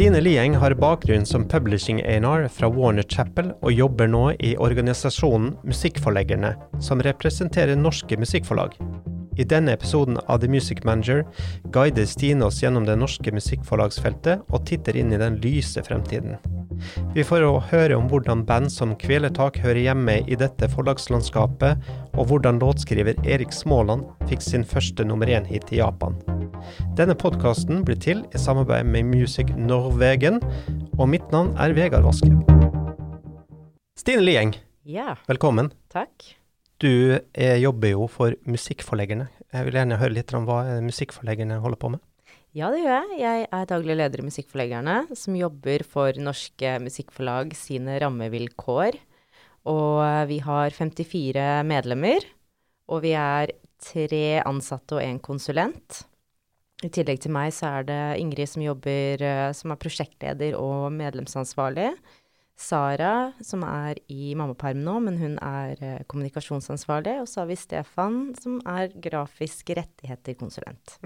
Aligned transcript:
Stine 0.00 0.20
Lieng 0.20 0.54
har 0.56 0.72
bakgrunn 0.80 1.26
som 1.26 1.42
publishing 1.48 1.98
A&R 2.00 2.46
fra 2.48 2.70
Warner 2.72 3.04
Chapel, 3.04 3.50
og 3.60 3.72
jobber 3.72 4.08
nå 4.08 4.22
i 4.40 4.54
organisasjonen 4.56 5.58
Musikkforleggerne, 5.68 6.54
som 6.80 7.02
representerer 7.04 7.76
norske 7.76 8.16
musikkforlag. 8.16 8.78
I 9.40 9.44
denne 9.48 9.72
episoden 9.72 10.18
av 10.28 10.42
The 10.42 10.48
Music 10.52 10.82
Manager 10.84 11.22
guider 11.72 12.04
Stine 12.08 12.44
oss 12.44 12.58
gjennom 12.60 12.84
det 12.84 12.98
norske 13.00 13.32
musikkforlagsfeltet 13.32 14.42
og 14.52 14.66
titter 14.68 14.98
inn 15.00 15.14
i 15.14 15.20
den 15.20 15.38
lyse 15.40 15.80
fremtiden. 15.86 16.36
Vi 17.14 17.24
får 17.24 17.46
høre 17.70 17.96
om 17.96 18.08
hvordan 18.10 18.44
band 18.48 18.70
som 18.72 18.92
Kvelertak 19.00 19.58
hører 19.64 19.80
hjemme 19.80 20.18
i 20.28 20.36
dette 20.40 20.68
forlagslandskapet, 20.72 21.80
og 22.16 22.28
hvordan 22.28 22.60
låtskriver 22.60 23.16
Erik 23.24 23.52
Småland 23.56 24.04
fikk 24.28 24.44
sin 24.44 24.64
første 24.64 25.04
nummer 25.08 25.28
én-hit 25.28 25.72
i 25.72 25.80
Japan. 25.80 26.16
Denne 26.96 27.16
podkasten 27.16 27.84
blir 27.84 28.00
til 28.00 28.24
i 28.36 28.40
samarbeid 28.40 28.88
med 28.88 29.08
Music 29.08 29.52
Norwegen, 29.56 30.40
og 30.98 31.08
mitt 31.12 31.32
navn 31.32 31.54
er 31.60 31.76
Vegard 31.76 32.04
Vaske. 32.08 32.32
Stine 33.96 34.24
Lieng, 34.24 34.54
Ja, 34.84 35.14
velkommen. 35.28 35.72
takk. 35.92 36.39
Du 36.80 36.92
jobber 37.60 37.92
jo 37.92 38.06
for 38.08 38.36
Musikkforleggerne. 38.48 39.26
Jeg 39.52 39.66
vil 39.66 39.76
gjerne 39.76 39.98
høre 40.00 40.16
litt 40.16 40.32
om 40.36 40.46
hva 40.48 40.62
Musikkforleggerne 40.80 41.58
holder 41.60 41.80
på 41.80 41.90
med. 41.92 42.00
Ja, 42.56 42.66
det 42.72 42.80
gjør 42.82 42.96
jeg. 42.96 43.18
Jeg 43.20 43.46
er 43.54 43.66
daglig 43.70 43.94
leder 43.94 44.22
i 44.22 44.26
Musikkforleggerne, 44.26 44.94
som 45.14 45.36
jobber 45.38 45.84
for 45.86 46.16
norske 46.18 46.72
musikkforlag 46.82 47.52
sine 47.54 48.00
rammevilkår. 48.02 48.98
Og 49.70 50.00
eh, 50.02 50.24
vi 50.32 50.38
har 50.42 50.74
54 50.74 51.44
medlemmer, 51.68 52.26
og 52.90 53.04
vi 53.04 53.12
er 53.14 53.52
tre 53.80 54.40
ansatte 54.42 54.98
og 54.98 55.04
en 55.04 55.20
konsulent. 55.22 56.00
I 56.82 56.88
tillegg 56.88 57.20
til 57.22 57.34
meg 57.36 57.52
så 57.52 57.74
er 57.76 57.86
det 57.86 58.00
Ingrid 58.18 58.50
som 58.50 58.64
jobber 58.64 59.22
eh, 59.22 59.46
som 59.54 59.70
er 59.70 59.80
prosjektleder 59.84 60.56
og 60.58 60.88
medlemsansvarlig. 60.96 61.92
Sara, 62.60 63.32
som 63.44 63.64
er 63.64 63.98
i 64.12 64.34
mammaperm 64.38 64.84
nå, 64.84 64.98
men 65.06 65.18
hun 65.20 65.36
er 65.40 65.80
eh, 65.80 65.98
kommunikasjonsansvarlig. 66.10 67.18
Og 67.22 67.28
så 67.30 67.42
har 67.42 67.50
vi 67.50 67.58
Stefan, 67.58 68.22
som 68.40 68.60
er 68.68 68.92
grafisk 69.00 69.72
rettigheter-konsulent. 69.80 70.98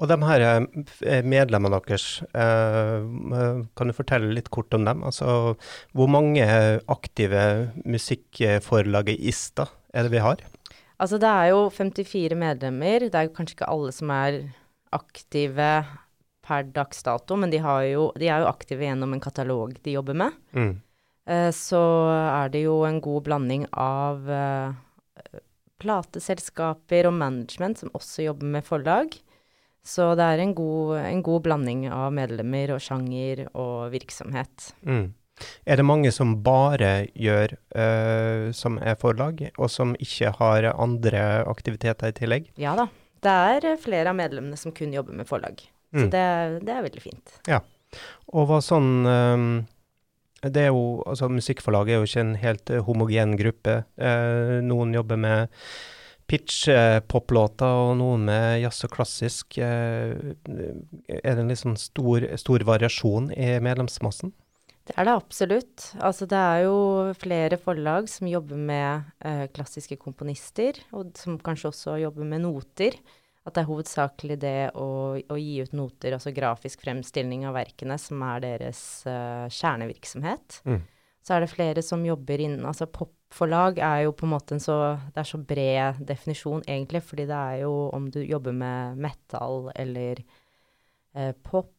Og 0.00 0.08
de 0.08 0.16
her 0.24 0.42
eh, 0.46 1.20
medlemmene 1.26 1.80
deres, 1.84 2.22
eh, 2.32 3.00
eh, 3.36 3.58
kan 3.76 3.90
du 3.90 3.96
fortelle 3.96 4.32
litt 4.32 4.48
kort 4.52 4.72
om 4.76 4.86
dem? 4.88 5.04
Altså, 5.06 5.56
hvor 5.96 6.08
mange 6.10 6.46
aktive 6.90 7.44
musikkforlagister 7.84 9.68
er 9.92 10.06
det 10.06 10.14
vi 10.14 10.24
har? 10.24 10.44
Altså 11.00 11.20
det 11.20 11.28
er 11.28 11.52
jo 11.52 11.68
54 11.72 12.36
medlemmer. 12.36 13.08
Det 13.08 13.16
er 13.16 13.28
jo 13.28 13.36
kanskje 13.36 13.58
ikke 13.58 13.72
alle 13.72 13.92
som 13.96 14.12
er 14.12 14.40
aktive 14.92 15.68
per 16.50 16.66
dags 16.74 17.04
dato, 17.06 17.38
men 17.38 17.52
de, 17.52 17.62
har 17.62 17.84
jo, 17.86 18.10
de 18.18 18.28
er 18.28 18.42
jo 18.42 18.50
aktive 18.50 18.88
gjennom 18.88 19.14
en 19.14 19.22
katalog 19.22 19.76
de 19.84 19.94
jobber 19.94 20.18
med. 20.24 20.38
Mm. 20.56 20.72
Eh, 21.30 21.50
så 21.54 21.82
er 22.10 22.50
det 22.52 22.64
jo 22.64 22.80
en 22.88 23.00
god 23.04 23.26
blanding 23.28 23.66
av 23.78 24.30
eh, 24.34 25.40
plateselskaper 25.80 27.08
og 27.08 27.16
management 27.16 27.82
som 27.82 27.92
også 27.96 28.26
jobber 28.26 28.56
med 28.58 28.66
forlag. 28.66 29.14
Så 29.86 30.10
det 30.18 30.26
er 30.26 30.42
en 30.42 30.52
god, 30.54 30.98
en 31.00 31.22
god 31.24 31.46
blanding 31.46 31.86
av 31.88 32.10
medlemmer 32.12 32.74
og 32.74 32.82
sjanger 32.84 33.46
og 33.54 33.88
virksomhet. 33.94 34.74
Mm. 34.84 35.14
Er 35.64 35.80
det 35.80 35.86
mange 35.88 36.10
som 36.12 36.34
bare 36.44 37.06
gjør 37.16 37.54
uh, 37.72 38.50
som 38.52 38.76
er 38.76 38.98
forlag, 39.00 39.40
og 39.56 39.70
som 39.72 39.94
ikke 39.96 40.34
har 40.36 40.68
andre 40.74 41.22
aktiviteter 41.48 42.12
i 42.12 42.18
tillegg? 42.18 42.50
Ja 42.60 42.76
da. 42.76 42.90
Det 43.24 43.32
er 43.32 43.80
flere 43.80 44.12
av 44.12 44.16
medlemmene 44.16 44.56
som 44.60 44.72
kun 44.76 44.92
jobber 44.92 45.16
med 45.16 45.28
forlag. 45.28 45.64
Så 45.92 46.06
Mm. 46.06 46.10
det, 46.10 46.24
det 46.66 46.74
er 46.76 46.82
veldig 46.86 47.02
fint. 47.02 47.32
Ja. 47.50 47.60
Og 48.32 48.46
hva 48.46 48.60
sånn 48.62 49.06
um, 49.06 49.46
Det 50.42 50.56
er 50.62 50.68
jo 50.70 51.02
Altså, 51.04 51.26
musikkforlaget 51.28 51.90
er 51.90 51.98
jo 51.98 52.06
ikke 52.06 52.20
en 52.20 52.34
helt 52.38 52.70
eh, 52.70 52.84
homogen 52.86 53.36
gruppe. 53.36 53.74
Eh, 53.98 54.60
noen 54.62 54.94
jobber 54.94 55.18
med 55.18 55.48
pitch-poplåter, 56.30 57.66
og 57.90 57.96
noen 58.00 58.24
med 58.28 58.60
jazz 58.62 58.84
og 58.86 58.92
klassisk. 58.94 59.58
Eh, 59.58 60.14
er 60.46 61.34
det 61.34 61.42
en 61.42 61.50
litt 61.50 61.60
sånn 61.62 61.78
stor, 61.80 62.26
stor 62.40 62.64
variasjon 62.66 63.30
i 63.34 63.56
medlemsmassen? 63.62 64.32
Det 64.86 64.96
er 64.98 65.06
det 65.06 65.14
absolutt. 65.14 65.90
Altså 66.02 66.26
det 66.30 66.38
er 66.40 66.64
jo 66.64 66.78
flere 67.20 67.58
forlag 67.60 68.08
som 68.10 68.26
jobber 68.30 68.58
med 68.58 69.10
eh, 69.22 69.44
klassiske 69.54 69.98
komponister, 70.00 70.80
og 70.96 71.12
som 71.20 71.38
kanskje 71.38 71.70
også 71.70 71.98
jobber 72.00 72.26
med 72.26 72.42
noter. 72.46 72.96
At 73.50 73.56
det 73.56 73.64
er 73.64 73.70
hovedsakelig 73.70 74.36
det 74.38 74.56
å, 74.78 75.18
å 75.18 75.36
gi 75.40 75.56
ut 75.64 75.72
noter, 75.74 76.14
altså 76.14 76.30
grafisk 76.34 76.84
fremstilling 76.84 77.48
av 77.48 77.56
verkene, 77.58 77.96
som 77.98 78.22
er 78.28 78.44
deres 78.44 78.80
uh, 79.10 79.50
kjernevirksomhet. 79.50 80.60
Mm. 80.70 80.84
Så 81.26 81.34
er 81.34 81.42
det 81.42 81.50
flere 81.50 81.82
som 81.84 82.04
jobber 82.06 82.40
innen 82.40 82.62
Altså 82.64 82.86
popforlag 82.88 83.80
er 83.84 84.06
jo 84.06 84.14
på 84.16 84.24
en 84.24 84.30
måte 84.32 84.54
en 84.56 84.62
så 84.62 84.76
Det 85.12 85.20
er 85.20 85.28
så 85.28 85.40
bred 85.50 85.98
definisjon, 86.08 86.62
egentlig, 86.64 87.02
fordi 87.04 87.26
det 87.28 87.40
er 87.52 87.58
jo 87.66 87.74
om 87.92 88.06
du 88.14 88.22
jobber 88.22 88.54
med 88.56 89.00
metal 89.02 89.72
eller 89.74 90.22
uh, 91.18 91.32
pop. 91.42 91.74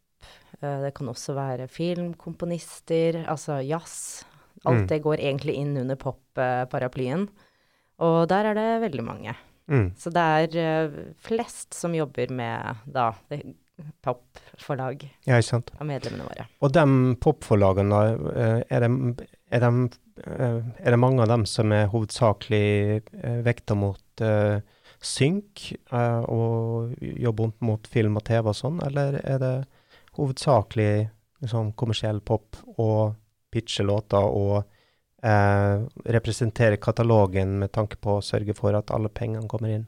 Uh, 0.59 0.83
det 0.83 0.91
kan 0.97 1.09
også 1.09 1.33
være 1.37 1.69
filmkomponister, 1.71 3.23
altså 3.31 3.61
jazz. 3.63 4.25
Alt 4.61 4.83
Mm. 4.83 4.87
det 4.87 4.99
går 5.01 5.17
egentlig 5.17 5.55
inn 5.57 5.77
under 5.77 5.95
pop-paraplyen. 5.97 7.29
Og 8.01 8.27
der 8.29 8.51
er 8.51 8.53
det 8.53 8.81
veldig 8.83 9.03
mange. 9.05 9.33
Mm. 9.71 9.91
Så 9.97 10.11
det 10.13 10.21
er 10.21 10.55
eh, 10.59 11.01
flest 11.23 11.75
som 11.77 11.95
jobber 11.95 12.33
med 12.35 12.81
da 12.91 13.11
popforlag 14.03 15.03
Ja, 15.25 15.39
ikke 15.39 15.47
sant. 15.47 15.71
av 15.79 15.87
medlemmene 15.89 16.27
våre. 16.27 16.45
Og 16.61 16.73
de 16.75 17.15
popforlagene, 17.23 18.01
eh, 18.35 18.59
er 18.67 18.83
det, 18.83 18.91
er, 19.51 19.63
de, 19.63 19.87
eh, 20.25 20.59
er 20.83 20.95
det 20.95 20.99
mange 21.01 21.23
av 21.23 21.31
dem 21.31 21.47
som 21.49 21.71
er 21.75 21.89
hovedsakelig 21.93 23.01
vekta 23.47 23.77
mot 23.77 24.25
uh, 24.25 24.59
synk 25.01 25.71
uh, 25.93 26.21
og 26.29 26.91
jobber 27.01 27.55
mot 27.65 27.87
film 27.89 28.19
og 28.19 28.25
TV 28.27 28.51
og 28.51 28.57
sånn, 28.57 28.81
eller 28.85 29.17
er 29.23 29.41
det 29.41 29.55
hovedsakelig 30.19 31.09
liksom, 31.41 31.71
kommersiell 31.79 32.21
pop 32.21 32.59
og 32.75 33.15
pitche 33.51 33.85
låter 33.87 34.21
og 34.21 34.67
eh, 35.23 35.87
representere 36.17 36.79
katalogen 36.81 37.57
med 37.61 37.71
tanke 37.75 37.99
på 38.01 38.17
å 38.17 38.25
sørge 38.25 38.55
for 38.57 38.77
at 38.77 38.93
alle 38.93 39.11
pengene 39.13 39.49
kommer 39.51 39.73
inn? 39.75 39.87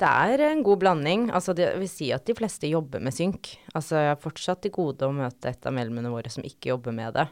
Det 0.00 0.08
er 0.08 0.40
en 0.46 0.62
god 0.64 0.80
blanding. 0.80 1.28
Altså, 1.36 1.52
det 1.56 1.74
vil 1.76 1.90
si 1.90 2.08
at 2.16 2.24
de 2.24 2.36
fleste 2.38 2.70
jobber 2.70 3.02
med 3.04 3.12
synk. 3.12 3.52
Altså, 3.74 3.98
jeg 4.00 4.14
har 4.14 4.22
fortsatt 4.22 4.62
til 4.64 4.72
gode 4.72 5.04
å 5.04 5.12
møte 5.12 5.52
et 5.52 5.66
av 5.68 5.76
medlemmene 5.76 6.12
våre 6.12 6.32
som 6.32 6.46
ikke 6.46 6.72
jobber 6.72 6.96
med 6.96 7.18
det. 7.18 7.26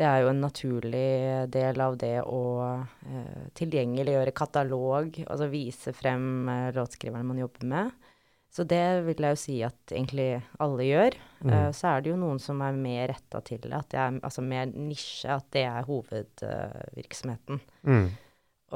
Det 0.00 0.06
er 0.08 0.22
jo 0.24 0.30
en 0.32 0.40
naturlig 0.40 1.08
del 1.52 1.82
av 1.84 1.98
det 2.00 2.16
å 2.24 2.42
eh, 2.64 3.42
tilgjengeliggjøre 3.58 4.32
katalog, 4.34 5.18
altså 5.26 5.50
vise 5.52 5.92
frem 5.94 6.48
eh, 6.48 6.70
låtskriverne 6.74 7.28
man 7.28 7.42
jobber 7.42 7.68
med. 7.68 8.08
Så 8.52 8.66
det 8.68 8.84
vil 9.06 9.24
jeg 9.24 9.32
jo 9.32 9.40
si 9.40 9.54
at 9.64 9.94
egentlig 9.94 10.28
alle 10.60 10.84
gjør. 10.84 11.14
Eh, 11.46 11.70
så 11.72 11.94
er 11.94 12.02
det 12.02 12.12
jo 12.12 12.18
noen 12.20 12.40
som 12.42 12.60
er 12.60 12.76
mer 12.76 13.06
retta 13.14 13.40
til 13.46 13.62
det, 13.64 13.72
at 13.72 13.88
det 13.94 14.00
er 14.02 14.18
altså 14.20 14.44
mer 14.44 14.66
nisje, 14.68 15.32
at 15.32 15.46
det 15.56 15.62
er 15.70 15.86
hovedvirksomheten. 15.88 17.62
Mm. 17.88 18.10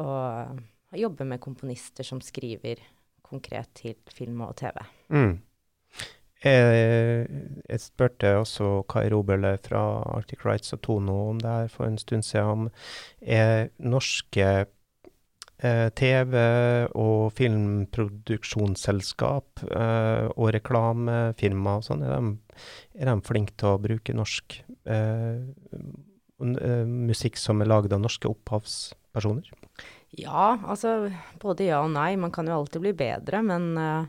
Og 0.01 0.97
jobbe 0.97 1.27
med 1.29 1.43
komponister 1.45 2.09
som 2.09 2.23
skriver 2.25 2.81
konkret 3.27 3.69
til 3.77 3.99
film 4.15 4.41
og 4.47 4.57
TV. 4.63 4.81
Mm. 5.13 5.37
Jeg, 6.45 7.29
jeg 7.69 7.81
spurte 7.81 8.33
også 8.39 8.71
Kai 8.89 9.09
Robele 9.13 9.57
fra 9.65 9.83
Arctic 10.15 10.45
Rights 10.45 10.73
og 10.77 10.83
Tono 10.85 11.17
om 11.31 11.41
det 11.41 11.51
her 11.51 11.69
for 11.73 11.89
en 11.89 11.99
stund 11.99 12.25
siden, 12.25 12.47
om 12.47 12.71
norske 13.93 14.45
eh, 14.45 14.67
TV- 15.57 16.91
og 16.93 17.33
filmproduksjonsselskap 17.39 19.63
eh, 19.71 20.27
og 20.37 20.51
reklamefirma 20.53 21.79
og 21.79 21.85
sånn, 21.87 22.03
er 22.05 22.13
de, 22.13 22.37
de 23.01 23.15
flinke 23.25 23.57
til 23.57 23.73
å 23.73 23.81
bruke 23.81 24.13
norsk 24.13 24.61
eh, 24.85 25.49
eh, 26.45 26.85
musikk 26.85 27.41
som 27.41 27.65
er 27.65 27.73
laget 27.73 27.97
av 27.97 28.05
norske 28.05 28.29
opphavspersoner? 28.29 29.49
Ja, 30.17 30.57
altså 30.65 31.11
både 31.43 31.71
ja 31.71 31.83
og 31.85 31.93
nei. 31.97 32.15
Man 32.21 32.33
kan 32.33 32.49
jo 32.49 32.57
alltid 32.57 32.85
bli 32.85 32.95
bedre, 32.97 33.43
men 33.45 33.73
eh, 33.81 34.09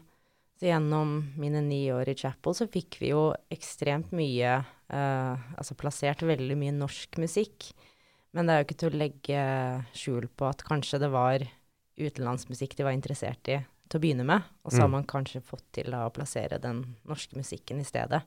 så 0.57 0.71
gjennom 0.71 1.19
mine 1.37 1.61
ni 1.61 1.83
år 1.93 2.09
i 2.09 2.15
Chapel 2.17 2.55
så 2.57 2.65
fikk 2.71 2.97
vi 3.01 3.11
jo 3.11 3.29
ekstremt 3.53 4.09
mye 4.15 4.55
eh, 4.57 5.33
Altså 5.57 5.77
plassert 5.77 6.23
veldig 6.25 6.57
mye 6.57 6.73
norsk 6.73 7.19
musikk. 7.21 7.69
Men 8.37 8.45
det 8.45 8.53
er 8.53 8.61
jo 8.61 8.67
ikke 8.67 8.81
til 8.83 8.91
å 8.91 8.99
legge 9.01 9.43
skjul 9.97 10.27
på 10.37 10.45
at 10.45 10.61
kanskje 10.67 10.99
det 11.01 11.09
var 11.09 11.41
utenlandsmusikk 11.97 12.75
de 12.77 12.85
var 12.85 12.93
interessert 12.93 13.49
i 13.49 13.57
til 13.87 13.97
å 13.97 14.03
begynne 14.03 14.25
med, 14.27 14.43
og 14.67 14.73
så 14.73 14.83
har 14.83 14.89
Mm. 14.91 14.97
man 14.99 15.07
kanskje 15.07 15.39
fått 15.41 15.63
til 15.73 15.89
da, 15.89 16.03
å 16.05 16.13
plassere 16.13 16.59
den 16.61 16.83
norske 17.07 17.39
musikken 17.39 17.79
i 17.79 17.87
stedet. 17.87 18.19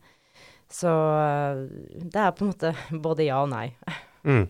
Så 0.72 0.88
eh, 0.88 1.60
det 2.00 2.16
er 2.16 2.32
på 2.32 2.46
en 2.46 2.50
måte 2.50 2.72
både 3.06 3.26
ja 3.28 3.42
og 3.44 3.50
nei. 3.52 3.68
Mm. 4.24 4.48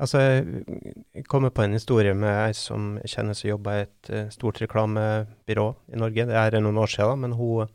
Altså, 0.00 0.22
jeg 0.22 1.26
kommer 1.28 1.50
på 1.52 1.66
en 1.66 1.76
historie 1.76 2.14
med 2.16 2.32
ei 2.46 2.52
som 2.56 2.94
kjennes 3.04 3.42
og 3.44 3.50
jobber 3.50 3.74
i 3.74 3.82
et 3.84 4.10
uh, 4.14 4.30
stort 4.32 4.62
reklamebyrå 4.62 5.66
i 5.92 6.00
Norge. 6.00 6.24
Det 6.30 6.38
er 6.40 6.56
noen 6.62 6.80
år 6.80 6.88
siden, 6.88 7.20
men 7.20 7.34
hun 7.36 7.68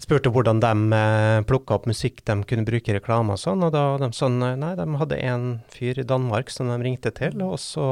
spurte 0.00 0.32
hvordan 0.32 0.62
de 0.62 0.72
uh, 0.94 1.42
plukka 1.48 1.76
opp 1.76 1.86
musikk 1.90 2.22
de 2.28 2.38
kunne 2.48 2.66
bruke 2.68 2.92
i 2.92 2.96
reklame 2.96 3.36
og 3.36 3.42
sånn, 3.42 3.62
og 3.66 3.74
da 3.74 3.84
de 4.00 4.10
sånn 4.16 4.40
Nei, 4.40 4.72
de 4.78 4.86
hadde 5.00 5.20
en 5.28 5.46
fyr 5.72 6.00
i 6.00 6.06
Danmark 6.08 6.52
som 6.52 6.70
de 6.72 6.78
ringte 6.80 7.12
til, 7.16 7.36
og 7.44 7.58
så 7.60 7.86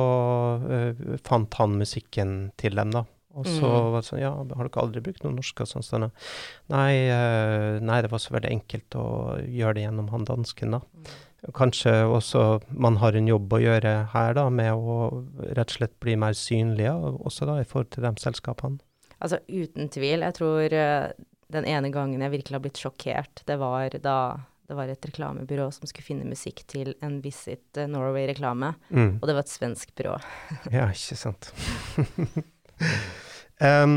uh, 0.64 1.06
fant 1.26 1.60
han 1.60 1.78
musikken 1.80 2.36
til 2.60 2.78
dem, 2.78 2.94
da. 2.96 3.04
Og 3.38 3.46
så 3.46 3.68
mm. 3.68 3.92
var 3.92 4.00
det 4.00 4.08
sånn 4.08 4.22
Ja, 4.22 4.32
har 4.34 4.66
dere 4.66 4.82
aldri 4.82 5.04
brukt 5.04 5.22
noe 5.22 5.36
norsk? 5.36 5.62
Og 5.62 5.70
sånn, 5.70 5.84
sånn. 5.86 6.08
Nei, 6.72 7.06
uh, 7.12 7.78
nei, 7.84 8.00
det 8.02 8.10
var 8.10 8.22
så 8.22 8.34
veldig 8.34 8.50
enkelt 8.56 8.98
å 8.98 9.06
gjøre 9.44 9.78
det 9.78 9.86
gjennom 9.86 10.12
han 10.14 10.28
dansken, 10.28 10.78
da. 10.78 10.82
Mm. 10.82 11.16
Kanskje 11.54 11.92
også 12.10 12.40
man 12.74 12.96
har 12.98 13.14
en 13.14 13.28
jobb 13.30 13.52
å 13.54 13.60
gjøre 13.62 13.92
her, 14.10 14.32
da, 14.34 14.48
med 14.50 14.74
å 14.74 15.22
rett 15.54 15.70
og 15.70 15.76
slett 15.76 15.94
bli 16.02 16.16
mer 16.18 16.34
synlige, 16.34 16.96
også 16.98 17.46
da, 17.46 17.60
i 17.62 17.68
forhold 17.68 17.92
til 17.94 18.08
de 18.08 18.14
selskapene? 18.18 18.82
Altså 19.22 19.38
uten 19.46 19.90
tvil. 19.90 20.24
Jeg 20.26 20.34
tror 20.34 20.74
den 21.52 21.66
ene 21.68 21.90
gangen 21.94 22.22
jeg 22.24 22.34
virkelig 22.34 22.56
har 22.58 22.64
blitt 22.64 22.80
sjokkert, 22.80 23.42
det 23.48 23.56
var 23.60 23.96
da 24.04 24.18
det 24.68 24.76
var 24.76 24.90
et 24.92 25.06
reklamebyrå 25.08 25.70
som 25.72 25.88
skulle 25.88 26.04
finne 26.04 26.28
musikk 26.28 26.60
til 26.68 26.90
en 27.00 27.22
Visit 27.24 27.78
Norway-reklame, 27.88 28.74
mm. 28.92 29.14
og 29.16 29.24
det 29.24 29.36
var 29.38 29.46
et 29.46 29.52
svensk 29.52 29.94
byrå. 29.96 30.18
ja, 30.76 30.90
ikke 30.92 31.16
sant. 31.16 31.48
um, 33.64 33.94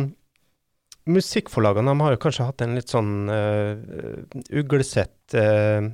musikkforlagene 1.11 1.97
har 1.99 2.15
jo 2.15 2.21
kanskje 2.23 2.47
hatt 2.47 2.63
en 2.63 2.77
litt 2.79 2.93
sånn 2.93 3.11
uh, 3.27 3.75
uglesett 4.61 5.35
uh, 5.35 5.91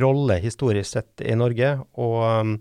rolle 0.00 0.40
historisk 0.40 0.96
sett 0.96 1.20
i 1.20 1.36
Norge, 1.36 1.74
og 2.00 2.16
um, 2.24 2.56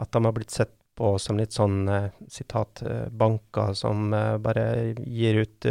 at 0.00 0.08
de 0.08 0.24
har 0.24 0.36
blitt 0.40 0.56
sett 0.56 0.72
på 0.98 1.14
som 1.22 1.38
litt 1.38 1.54
sånn 1.54 1.84
uh, 1.90 2.10
sitat 2.30 2.82
uh, 2.86 3.06
banker 3.10 3.74
som 3.78 4.12
uh, 4.14 4.36
bare 4.42 4.94
gir 5.02 5.42
ut 5.44 5.66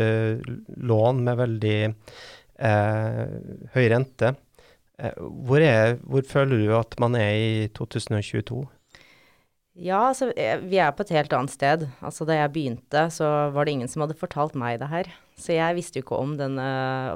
lån 0.84 1.24
med 1.26 1.40
veldig 1.40 1.78
høy 3.74 3.86
rente. 3.92 4.30
Hvor, 5.18 5.60
er, 5.60 5.98
hvor, 6.06 6.24
føler 6.24 6.62
du 6.62 6.70
at 6.78 6.94
man 7.02 7.18
er 7.18 7.32
i 7.34 7.70
2022? 7.76 8.62
Ja, 9.74 10.12
altså, 10.12 10.30
vi 10.30 10.78
er 10.78 10.92
på 10.94 11.02
et 11.02 11.12
helt 11.16 11.34
annet 11.34 11.54
sted. 11.54 11.88
Altså, 12.06 12.28
da 12.30 12.36
jeg 12.38 12.52
begynte, 12.54 13.08
så 13.14 13.30
var 13.56 13.66
det 13.66 13.74
ingen 13.74 13.90
som 13.90 14.04
hadde 14.04 14.18
fortalt 14.20 14.54
meg 14.60 14.78
det 14.84 14.90
her. 14.92 15.10
Så 15.40 15.56
jeg 15.56 15.78
visste 15.80 15.98
jo 15.98 16.06
ikke 16.06 16.20
om 16.22 16.36
denne, 16.38 16.68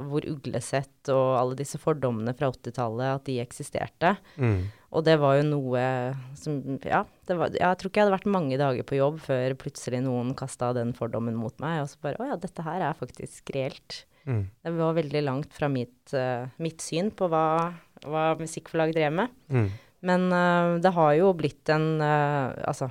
hvor 0.08 0.26
uglesett 0.26 1.10
og 1.14 1.36
alle 1.38 1.58
disse 1.60 1.78
fordommene 1.78 2.34
fra 2.34 2.50
80-tallet, 2.50 3.20
at 3.20 3.28
de 3.28 3.38
eksisterte. 3.44 4.16
Mm. 4.42 4.66
Og 4.90 5.04
det 5.06 5.18
var 5.22 5.36
jo 5.38 5.46
noe 5.46 5.84
som 6.38 6.58
Ja, 6.82 7.04
var, 7.28 7.52
jeg 7.52 7.78
tror 7.78 7.90
ikke 7.90 8.00
jeg 8.00 8.08
hadde 8.08 8.16
vært 8.16 8.30
mange 8.32 8.58
dager 8.58 8.86
på 8.88 8.98
jobb 8.98 9.18
før 9.22 9.54
plutselig 9.60 10.00
noen 10.06 10.32
kasta 10.38 10.72
den 10.76 10.94
fordommen 10.96 11.36
mot 11.38 11.54
meg, 11.62 11.82
og 11.84 11.90
så 11.92 12.00
bare 12.02 12.18
Å 12.24 12.30
ja, 12.32 12.38
dette 12.40 12.64
her 12.66 12.86
er 12.88 12.96
faktisk 12.98 13.52
reelt. 13.54 14.02
Mm. 14.28 14.46
Det 14.64 14.72
var 14.76 14.96
veldig 14.98 15.22
langt 15.24 15.54
fra 15.56 15.70
mitt, 15.72 16.00
uh, 16.16 16.48
mitt 16.60 16.82
syn 16.84 17.12
på 17.14 17.28
hva, 17.30 17.44
hva 18.04 18.24
musikkforlag 18.40 18.96
drev 18.96 19.14
med. 19.20 19.36
Mm. 19.52 19.68
Men 20.00 20.32
uh, 20.32 20.78
det 20.82 20.94
har 20.94 21.12
jo 21.18 21.34
blitt 21.34 21.68
en 21.74 22.00
uh, 22.00 22.54
Altså, 22.68 22.90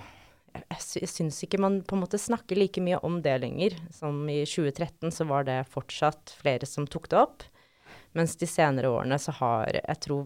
jeg, 0.58 1.08
syns 1.08 1.40
ikke 1.46 1.60
man 1.62 1.82
på 1.88 1.96
en 1.96 2.04
måte 2.04 2.20
snakker 2.20 2.58
like 2.60 2.82
mye 2.84 3.00
om 3.06 3.22
det 3.24 3.38
lenger. 3.44 3.78
Som 3.94 4.26
i 4.32 4.42
2013 4.46 5.14
så 5.14 5.28
var 5.30 5.48
det 5.48 5.62
fortsatt 5.72 6.36
flere 6.42 6.68
som 6.70 6.88
tok 6.90 7.10
det 7.12 7.22
opp. 7.22 7.46
Mens 8.18 8.36
de 8.40 8.50
senere 8.50 8.90
årene 8.90 9.20
så 9.22 9.36
har 9.40 9.78
jeg 9.78 10.02
tror 10.04 10.26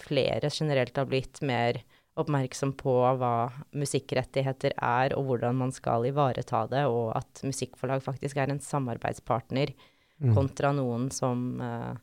flere 0.00 0.50
generelt 0.52 0.96
har 0.96 1.08
blitt 1.08 1.40
mer 1.44 1.80
oppmerksom 2.20 2.72
på 2.76 2.92
hva 3.20 3.50
musikkrettigheter 3.76 4.74
er, 4.76 5.14
og 5.16 5.28
hvordan 5.28 5.56
man 5.60 5.72
skal 5.72 6.04
ivareta 6.08 6.64
det, 6.68 6.84
og 6.90 7.12
at 7.16 7.42
musikkforlag 7.46 8.02
faktisk 8.04 8.40
er 8.40 8.52
en 8.52 8.62
samarbeidspartner 8.64 9.72
mm. 9.72 10.32
kontra 10.34 10.72
noen 10.76 11.08
som 11.14 11.62
uh, 11.62 11.94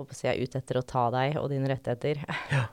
håper 0.00 0.22
jeg 0.24 0.32
er 0.32 0.46
ute 0.46 0.62
etter 0.62 0.80
å 0.80 0.86
ta 0.86 1.08
deg 1.14 1.38
og 1.40 1.50
dine 1.52 1.70
rettigheter. 1.70 2.24
Ja. 2.50 2.66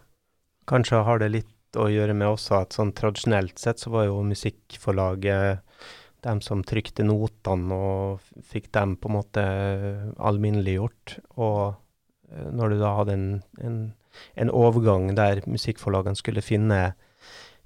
Kanskje 0.69 1.01
har 1.05 1.21
det 1.21 1.31
litt 1.33 1.79
å 1.79 1.87
gjøre 1.91 2.15
med 2.17 2.31
også 2.33 2.61
at 2.63 2.75
sånn 2.77 2.93
tradisjonelt 2.97 3.59
sett 3.61 3.81
så 3.81 3.91
var 3.93 4.07
jo 4.07 4.21
musikkforlaget 4.25 5.65
dem 6.25 6.41
som 6.43 6.63
trykte 6.67 7.05
notene 7.07 7.75
og 7.75 8.25
fikk 8.49 8.71
dem 8.75 8.97
på 8.99 9.09
en 9.09 9.15
måte 9.15 9.43
alminneliggjort. 10.17 11.15
Og 11.39 11.61
eh, 12.31 12.49
når 12.55 12.73
du 12.73 12.79
da 12.81 12.95
hadde 12.97 13.15
en, 13.15 13.29
en, 13.63 13.77
en 14.35 14.51
overgang 14.51 15.13
der 15.17 15.43
musikkforlagene 15.47 16.19
skulle 16.19 16.43
finne 16.45 16.81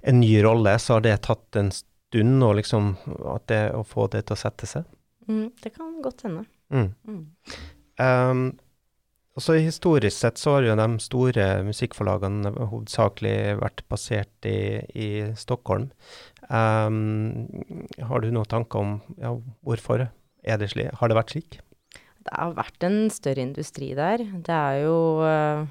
en 0.04 0.20
ny 0.20 0.36
rolle, 0.44 0.76
så 0.78 0.98
har 0.98 1.06
det 1.06 1.16
tatt 1.26 1.58
en 1.58 1.72
stund 1.74 2.44
liksom 2.60 2.92
det, 3.48 3.62
å 3.74 3.82
få 3.82 4.06
det 4.12 4.26
til 4.28 4.36
å 4.36 4.38
sette 4.38 4.68
seg? 4.70 4.84
Mm, 5.26 5.48
det 5.64 5.72
kan 5.74 5.96
godt 6.04 6.22
hende. 6.26 6.44
Mm. 6.70 6.92
Mm. 7.08 7.24
Um, 7.98 8.44
Altså 9.34 9.56
Historisk 9.58 10.14
sett 10.14 10.38
så 10.38 10.56
har 10.56 10.68
jo 10.68 10.74
de 10.78 10.88
store 11.02 11.44
musikkforlagene 11.66 12.52
hovedsakelig 12.70 13.58
vært 13.58 13.82
basert 13.90 14.46
i, 14.46 14.78
i 14.94 15.08
Stockholm. 15.34 15.88
Um, 16.46 17.48
har 17.98 18.22
du 18.22 18.30
noen 18.30 18.50
tanker 18.50 18.84
om 18.84 18.92
ja, 19.18 19.32
hvorfor 19.66 20.06
er 20.06 20.60
det 20.60 20.70
slik? 20.70 20.92
Har 21.00 21.10
det 21.10 21.18
vært 21.18 21.34
slik? 21.34 21.56
Det 22.24 22.36
har 22.36 22.54
vært 22.54 22.86
en 22.86 23.08
større 23.10 23.42
industri 23.42 23.90
der. 23.98 24.22
Det 24.22 24.54
er 24.54 24.84
jo 24.84 24.98
uh, 25.26 25.66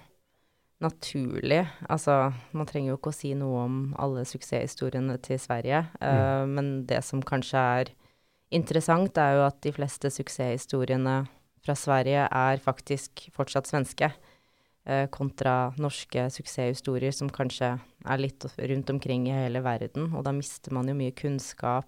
naturlig. 0.83 1.61
Altså, 1.87 2.33
man 2.51 2.67
trenger 2.67 2.91
jo 2.91 2.97
ikke 2.99 3.13
å 3.13 3.15
si 3.15 3.31
noe 3.37 3.63
om 3.63 3.77
alle 3.95 4.25
suksesshistoriene 4.27 5.15
til 5.23 5.39
Sverige. 5.39 5.85
Uh, 6.01 6.43
mm. 6.43 6.57
Men 6.57 6.73
det 6.89 6.99
som 7.07 7.23
kanskje 7.23 7.63
er 7.79 7.93
interessant, 8.53 9.15
er 9.17 9.39
jo 9.39 9.47
at 9.47 9.63
de 9.63 9.73
fleste 9.73 10.11
suksesshistoriene 10.13 11.21
fra 11.63 11.75
Sverige 11.79 12.27
er 12.27 12.63
faktisk 12.63 13.27
fortsatt 13.35 13.69
svenske, 13.69 14.11
eh, 14.85 15.05
kontra 15.07 15.73
norske 15.79 16.27
suksesshistorier 16.33 17.13
som 17.15 17.31
kanskje 17.31 17.77
er 17.79 18.19
litt 18.19 18.45
rundt 18.57 18.89
omkring 18.89 19.27
i 19.27 19.37
hele 19.37 19.63
verden. 19.63 20.11
Og 20.13 20.25
da 20.27 20.31
mister 20.35 20.73
man 20.75 20.87
jo 20.87 20.97
mye 20.97 21.15
kunnskap 21.15 21.87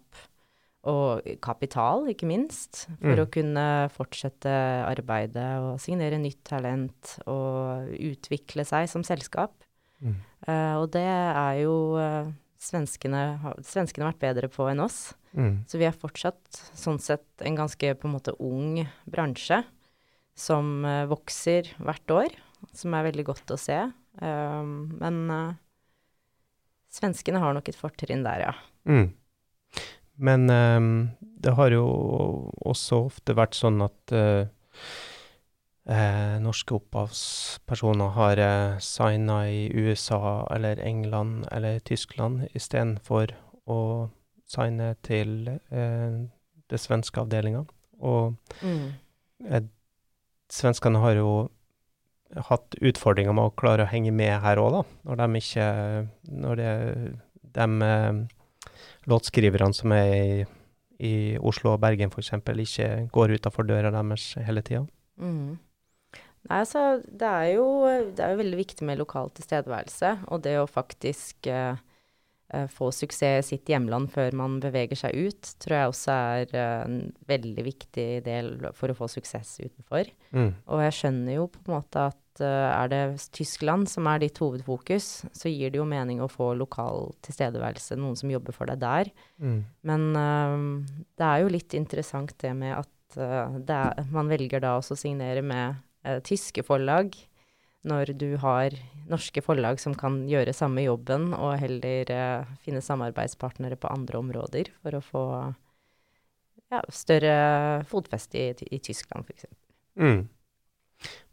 og 0.85 1.25
kapital, 1.41 2.05
ikke 2.11 2.27
minst, 2.29 2.85
for 3.01 3.17
mm. 3.17 3.23
å 3.23 3.31
kunne 3.33 3.65
fortsette 3.95 4.53
arbeidet 4.85 5.47
og 5.63 5.79
signere 5.81 6.19
nytt 6.21 6.43
talent 6.45 7.15
og 7.25 7.89
utvikle 7.97 8.65
seg 8.67 8.87
som 8.91 9.03
selskap. 9.03 9.55
Mm. 9.99 10.19
Eh, 10.45 10.75
og 10.77 10.91
det 10.93 11.07
er 11.09 11.61
jo 11.63 11.97
uh, 11.97 12.29
svenskene, 12.61 13.23
svenskene 13.65 14.11
vært 14.11 14.21
bedre 14.21 14.51
på 14.51 14.67
enn 14.69 14.83
oss. 14.85 15.15
Mm. 15.35 15.65
Så 15.67 15.79
vi 15.79 15.87
er 15.87 15.95
fortsatt 15.95 16.59
sånn 16.77 16.99
sett 17.03 17.43
en 17.43 17.57
ganske 17.59 17.91
på 17.99 18.07
en 18.07 18.15
måte 18.15 18.35
ung 18.39 18.79
bransje 19.09 19.61
som 20.35 20.85
uh, 20.87 21.03
vokser 21.11 21.69
hvert 21.79 22.13
år, 22.15 22.37
som 22.75 22.95
er 22.95 23.07
veldig 23.09 23.27
godt 23.27 23.55
å 23.55 23.59
se. 23.59 23.77
Uh, 24.21 24.63
men 24.95 25.19
uh, 25.31 25.57
svenskene 26.91 27.41
har 27.43 27.55
nok 27.55 27.71
et 27.71 27.79
fortrinn 27.79 28.23
der, 28.25 28.47
ja. 28.47 28.55
Mm. 28.87 29.11
Men 30.15 30.47
um, 30.47 30.93
det 31.19 31.55
har 31.57 31.75
jo 31.75 31.83
også 32.63 33.05
ofte 33.09 33.35
vært 33.35 33.57
sånn 33.59 33.83
at 33.83 34.15
uh, 34.15 34.47
Eh, 35.85 36.37
norske 36.41 36.73
opphavspersoner 36.73 38.15
har 38.15 38.39
eh, 38.41 38.77
signa 38.81 39.43
i 39.45 39.67
USA 39.69 40.47
eller 40.49 40.79
England 40.81 41.45
eller 41.53 41.77
Tyskland 41.85 42.47
istedenfor 42.57 43.35
å 43.69 44.09
signe 44.49 44.93
til 45.05 45.49
eh, 45.49 46.17
det 46.69 46.81
svenske 46.81 47.21
avdelinga. 47.21 47.63
Og 48.05 48.35
mm. 48.61 48.87
eh, 49.49 49.67
svenskene 50.51 51.01
har 51.03 51.19
jo 51.19 51.29
hatt 52.49 52.75
utfordringer 52.81 53.35
med 53.35 53.51
å 53.51 53.55
klare 53.57 53.85
å 53.85 53.89
henge 53.89 54.13
med 54.15 54.33
her 54.43 54.59
òg, 54.61 54.79
da. 54.79 54.83
Når 55.07 55.21
de 55.21 55.41
ikke 55.41 55.67
Når 56.45 56.61
det, 56.61 56.71
de 57.55 57.67
eh, 57.89 58.23
låtskriverne 59.11 59.77
som 59.77 59.93
er 59.95 60.15
i, 60.15 60.47
i 60.99 61.13
Oslo 61.37 61.75
og 61.75 61.83
Bergen 61.83 62.11
f.eks., 62.11 62.33
ikke 62.65 62.89
går 63.13 63.37
utafor 63.37 63.67
døra 63.67 63.93
deres 63.93 64.33
hele 64.41 64.65
tida. 64.65 64.85
Mm. 65.21 65.55
Nei, 66.45 66.59
altså, 66.61 67.01
det 67.05 67.25
er, 67.25 67.47
jo, 67.55 67.67
det 68.13 68.21
er 68.21 68.33
jo 68.33 68.41
veldig 68.43 68.57
viktig 68.59 68.85
med 68.85 68.99
lokal 69.01 69.31
tilstedeværelse, 69.33 70.11
og 70.29 70.43
det 70.45 70.59
å 70.61 70.67
faktisk 70.69 71.49
uh, 71.49 71.79
få 72.69 72.91
suksess 72.93 73.47
i 73.49 73.55
sitt 73.55 73.69
hjemland 73.69 74.11
før 74.13 74.35
man 74.37 74.59
beveger 74.63 74.99
seg 74.99 75.15
ut, 75.17 75.49
tror 75.61 75.75
jeg 75.75 75.91
også 75.91 76.13
er 76.13 76.53
uh, 76.53 76.83
en 76.85 76.99
veldig 77.29 77.65
viktig 77.65 78.07
del 78.25 78.51
for 78.77 78.91
å 78.91 78.97
få 78.97 79.09
suksess 79.11 79.57
utenfor. 79.63 80.11
Mm. 80.35 80.51
Og 80.69 80.83
jeg 80.85 80.95
skjønner 80.99 81.39
jo 81.39 81.47
på 81.51 81.63
en 81.65 81.73
måte 81.73 82.05
at 82.11 82.43
uh, 82.43 82.69
er 82.69 82.91
det 82.93 83.01
Tyskland 83.35 83.89
som 83.89 84.09
er 84.11 84.21
ditt 84.21 84.37
hovedfokus, 84.41 85.09
så 85.33 85.51
gir 85.51 85.73
det 85.73 85.81
jo 85.81 85.89
mening 85.89 86.21
å 86.21 86.29
få 86.31 86.53
lokal 86.59 87.09
tilstedeværelse, 87.25 87.97
noen 87.97 88.19
som 88.19 88.33
jobber 88.33 88.55
for 88.55 88.69
deg 88.69 88.83
der. 88.83 89.13
Mm. 89.41 89.59
Men 89.89 90.07
det 90.15 91.25
er 91.25 91.41
jo 91.41 91.53
litt 91.53 91.73
interessant 91.77 92.35
det 92.43 92.53
med 92.57 92.77
at 92.77 93.17
er, 93.17 94.05
man 94.13 94.29
velger 94.29 94.61
da 94.63 94.75
også 94.77 94.95
å 94.95 95.01
signere 95.01 95.41
med 95.45 95.81
uh, 96.05 96.19
tyske 96.25 96.65
forlag 96.67 97.15
når 97.85 98.13
du 98.19 98.29
har 98.41 98.75
norske 99.09 99.41
forlag 99.45 99.79
som 99.81 99.93
kan 99.97 100.23
gjøre 100.29 100.53
samme 100.55 100.85
jobben, 100.85 101.29
og 101.37 101.59
heller 101.61 102.11
eh, 102.11 102.55
finne 102.65 102.81
samarbeidspartnere 102.83 103.77
på 103.79 103.91
andre 103.93 104.21
områder 104.21 104.71
for 104.81 104.97
å 104.97 105.03
få 105.05 105.25
ja, 106.73 106.81
større 106.89 107.35
fotfeste 107.89 108.41
i, 108.41 108.49
i 108.73 108.81
Tyskland, 108.81 109.29
f.eks. 109.29 109.45
Mm. 110.01 110.25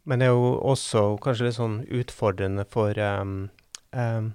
Men 0.07 0.19
det 0.21 0.29
er 0.29 0.35
jo 0.35 0.53
også 0.73 1.03
kanskje 1.23 1.47
litt 1.47 1.57
sånn 1.57 1.77
utfordrende 2.01 2.65
for 2.69 2.97
um, 2.99 3.35
um, 3.95 4.33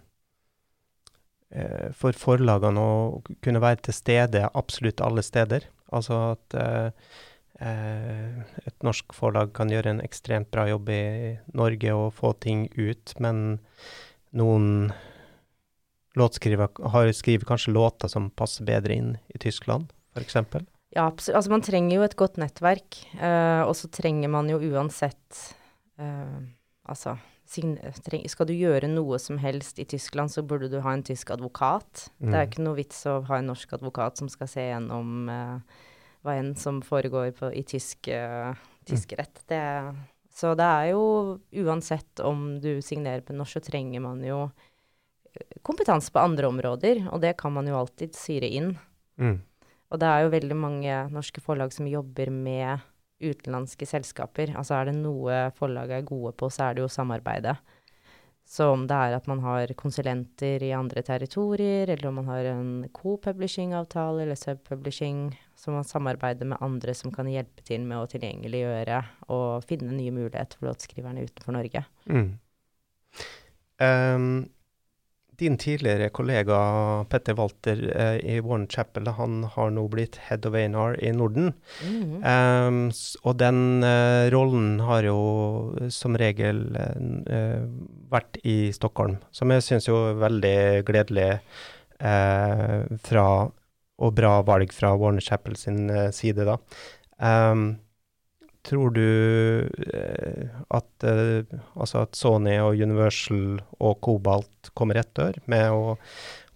for 1.96 2.12
forlagene 2.12 2.80
å 2.80 3.20
kunne 3.44 3.62
være 3.62 3.86
til 3.86 3.96
stede 3.96 4.42
absolutt 4.52 5.00
alle 5.04 5.24
steder. 5.24 5.64
Altså 5.96 6.18
at 6.34 6.56
uh, 6.58 7.12
et 7.58 8.84
norsk 8.86 9.14
forlag 9.16 9.50
kan 9.56 9.70
gjøre 9.72 9.90
en 9.90 10.02
ekstremt 10.04 10.50
bra 10.54 10.68
jobb 10.68 10.90
i 10.94 11.02
Norge 11.58 11.94
og 11.96 12.12
få 12.14 12.32
ting 12.38 12.68
ut, 12.76 13.14
men 13.18 13.58
noen 14.38 14.92
låtskriver 16.18 16.70
har, 16.94 17.10
skriver 17.12 17.48
kanskje 17.48 17.74
låter 17.74 18.10
som 18.10 18.30
passer 18.30 18.66
bedre 18.68 18.94
inn 18.94 19.10
i 19.34 19.40
Tyskland, 19.42 19.90
f.eks. 20.14 20.38
Ja, 20.94 21.08
absolutt. 21.08 21.36
Altså, 21.36 21.52
man 21.52 21.64
trenger 21.66 21.98
jo 21.98 22.06
et 22.06 22.16
godt 22.18 22.38
nettverk, 22.40 23.00
uh, 23.18 23.66
og 23.66 23.74
så 23.78 23.90
trenger 23.92 24.30
man 24.32 24.50
jo 24.50 24.60
uansett 24.62 25.54
Altså 26.88 27.16
skal 27.48 28.46
du 28.46 28.52
gjøre 28.52 28.90
noe 28.90 29.18
som 29.18 29.38
helst 29.40 29.78
i 29.80 29.86
Tyskland, 29.88 30.30
så 30.30 30.44
burde 30.46 30.68
du 30.68 30.78
ha 30.84 30.92
en 30.92 31.02
tysk 31.02 31.30
advokat. 31.32 32.08
Mm. 32.20 32.28
Det 32.28 32.34
er 32.34 32.44
mm. 32.44 32.50
ikke 32.50 32.64
noe 32.66 32.78
vits 32.78 33.00
å 33.08 33.14
ha 33.28 33.38
en 33.38 33.48
norsk 33.50 33.72
advokat 33.78 34.20
som 34.20 34.28
skal 34.28 34.50
se 34.52 34.66
gjennom 34.68 35.30
uh, 35.32 35.80
hva 36.28 36.36
enn 36.38 36.54
som 36.58 36.82
foregår 36.84 37.32
på, 37.38 37.50
i 37.56 37.64
tysk, 37.66 38.10
uh, 38.12 38.52
tysk 38.88 39.14
mm. 39.14 39.18
rett. 39.22 39.42
Det, 39.50 39.62
så 40.38 40.54
det 40.58 40.68
er 40.68 40.90
jo 40.92 41.02
uansett 41.64 42.22
om 42.24 42.58
du 42.62 42.78
signerer 42.84 43.24
på 43.26 43.36
norsk, 43.36 43.58
så 43.58 43.70
trenger 43.72 44.04
man 44.04 44.22
jo 44.26 44.46
kompetanse 45.66 46.12
på 46.12 46.22
andre 46.22 46.48
områder, 46.48 47.04
og 47.12 47.22
det 47.22 47.36
kan 47.40 47.52
man 47.54 47.68
jo 47.68 47.78
alltid 47.78 48.16
syre 48.16 48.48
inn. 48.60 48.72
Mm. 49.20 49.40
Og 49.88 50.00
det 50.00 50.08
er 50.08 50.24
jo 50.24 50.32
veldig 50.34 50.58
mange 50.58 51.00
norske 51.14 51.42
forlag 51.42 51.72
som 51.74 51.88
jobber 51.88 52.30
med 52.34 52.84
utenlandske 53.18 53.86
selskaper. 53.88 54.52
Altså 54.58 54.76
er 54.78 54.90
det 54.90 54.98
noe 55.00 55.48
forlaget 55.58 56.02
er 56.02 56.08
gode 56.08 56.34
på, 56.38 56.50
så 56.52 56.68
er 56.68 56.76
det 56.76 56.84
jo 56.84 56.92
samarbeidet. 56.92 57.56
Så 58.48 58.70
om 58.72 58.86
det 58.88 58.96
er 58.96 59.12
at 59.12 59.26
man 59.28 59.42
har 59.44 59.68
konsulenter 59.76 60.62
i 60.64 60.70
andre 60.72 61.02
territorier, 61.04 61.90
eller 61.92 62.08
om 62.08 62.14
man 62.22 62.30
har 62.30 62.46
en 62.54 62.70
co-publishing-avtale 62.96 64.22
eller 64.24 64.38
sub-publishing, 64.40 65.34
så 65.52 65.74
man 65.74 65.84
samarbeider 65.84 66.48
med 66.48 66.62
andre 66.64 66.94
som 66.96 67.12
kan 67.12 67.28
hjelpe 67.28 67.66
til 67.68 67.84
med 67.84 68.00
å 68.00 68.08
tilgjengeliggjøre 68.08 69.02
og 69.36 69.66
finne 69.68 69.92
nye 69.92 70.14
muligheter 70.16 70.56
for 70.56 70.70
låtskriverne 70.70 71.26
utenfor 71.28 71.58
Norge. 71.58 71.84
Mm. 72.08 72.30
Um, 73.84 74.30
din 75.38 75.56
tidligere 75.58 76.08
kollega 76.10 76.56
Petter 77.10 77.36
Walter 77.38 77.78
eh, 77.94 78.16
i 78.34 78.40
Warren 78.40 78.66
Chapel 78.68 79.06
han 79.14 79.44
har 79.54 79.70
nå 79.70 79.84
blitt 79.90 80.18
head 80.28 80.46
of 80.48 80.56
A&R 80.58 80.98
i 81.04 81.12
Norden. 81.12 81.52
Mm 81.84 82.02
-hmm. 82.02 82.68
um, 82.68 82.90
og 83.22 83.38
den 83.38 83.84
uh, 83.84 84.30
rollen 84.30 84.80
har 84.80 85.02
jo 85.02 85.74
som 85.88 86.16
regel 86.16 86.76
uh, 86.76 87.62
vært 88.10 88.38
i 88.44 88.72
Stockholm, 88.72 89.16
som 89.30 89.50
jeg 89.50 89.62
syns 89.62 89.88
er 89.88 90.14
veldig 90.14 90.84
gledelig 90.84 91.40
uh, 92.02 92.82
fra, 92.98 93.50
og 93.98 94.14
bra 94.14 94.42
valg 94.42 94.72
fra 94.72 94.96
Warner 94.96 95.20
Chapel 95.20 95.56
sin 95.56 96.12
side, 96.12 96.44
da. 96.44 96.56
Um, 97.18 97.78
Tror 98.68 98.92
du 98.92 99.04
eh, 99.96 100.48
at, 100.76 101.06
eh, 101.08 101.58
altså 101.72 102.04
at, 102.04 102.16
Sony 102.18 102.58
og 102.60 102.76
Universal 102.76 103.60
og 103.80 104.00
Cobalt 104.04 104.72
kommer 104.76 105.00
etter 105.00 105.38
med 105.48 105.72
å 105.72 105.94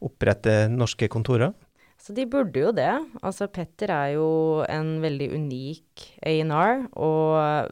opprette 0.04 0.66
norske 0.69 1.09
kontorer? 1.12 1.54
Så 2.02 2.12
de 2.16 2.26
burde 2.26 2.59
jo 2.59 2.73
det. 2.75 2.90
Altså 3.23 3.47
Petter 3.49 3.92
er 3.95 4.16
jo 4.16 4.26
en 4.66 4.97
veldig 5.04 5.31
unik 5.38 6.07
A&R, 6.26 6.83
og 6.99 7.71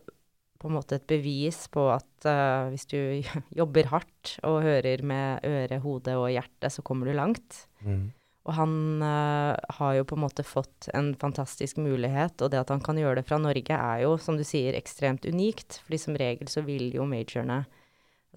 på 0.61 0.69
en 0.69 0.77
måte 0.77 1.01
et 1.01 1.09
bevis 1.09 1.65
på 1.73 1.87
at 1.91 2.29
uh, 2.29 2.69
hvis 2.71 2.87
du 2.91 2.99
jobber 3.61 3.91
hardt 3.91 4.37
og 4.47 4.61
hører 4.65 5.03
med 5.03 5.47
øre, 5.49 5.81
hode 5.83 6.17
og 6.21 6.31
hjerte, 6.31 6.71
så 6.71 6.85
kommer 6.87 7.11
du 7.11 7.17
langt. 7.17 7.65
Mm. 7.83 8.13
Og 8.51 8.57
han 8.59 8.73
uh, 8.99 9.55
har 9.79 9.93
jo 9.95 10.07
på 10.11 10.17
en 10.19 10.25
måte 10.25 10.43
fått 10.43 10.89
en 10.97 11.13
fantastisk 11.19 11.79
mulighet, 11.79 12.43
og 12.43 12.51
det 12.51 12.59
at 12.59 12.73
han 12.75 12.83
kan 12.83 12.99
gjøre 12.99 13.21
det 13.21 13.29
fra 13.29 13.39
Norge 13.39 13.77
er 13.77 14.03
jo, 14.03 14.17
som 14.19 14.35
du 14.35 14.43
sier, 14.43 14.75
ekstremt 14.75 15.23
unikt. 15.23 15.79
fordi 15.85 16.01
som 16.03 16.19
regel 16.19 16.51
så 16.51 16.65
vil 16.67 16.91
jo 16.91 17.07
majorene 17.07 17.63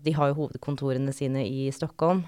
De 0.03 0.13
har 0.13 0.29
jo 0.29 0.43
hovedkontorene 0.43 1.13
sine 1.13 1.47
i 1.49 1.71
Stockholm. 1.73 2.27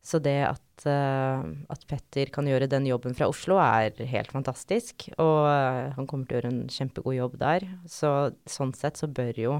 Så 0.00 0.22
det 0.24 0.38
at, 0.46 0.86
uh, 0.88 1.44
at 1.68 1.84
Petter 1.90 2.32
kan 2.32 2.48
gjøre 2.48 2.70
den 2.70 2.86
jobben 2.88 3.12
fra 3.18 3.28
Oslo, 3.28 3.58
er 3.60 3.92
helt 4.08 4.32
fantastisk. 4.32 5.10
Og 5.18 5.44
uh, 5.44 5.92
han 5.98 6.08
kommer 6.08 6.24
til 6.24 6.38
å 6.38 6.40
gjøre 6.40 6.54
en 6.54 6.66
kjempegod 6.72 7.18
jobb 7.18 7.36
der. 7.42 7.68
Så 7.84 8.32
sånn 8.48 8.72
sett 8.72 8.96
så 8.96 9.10
bør 9.10 9.36
jo 9.36 9.58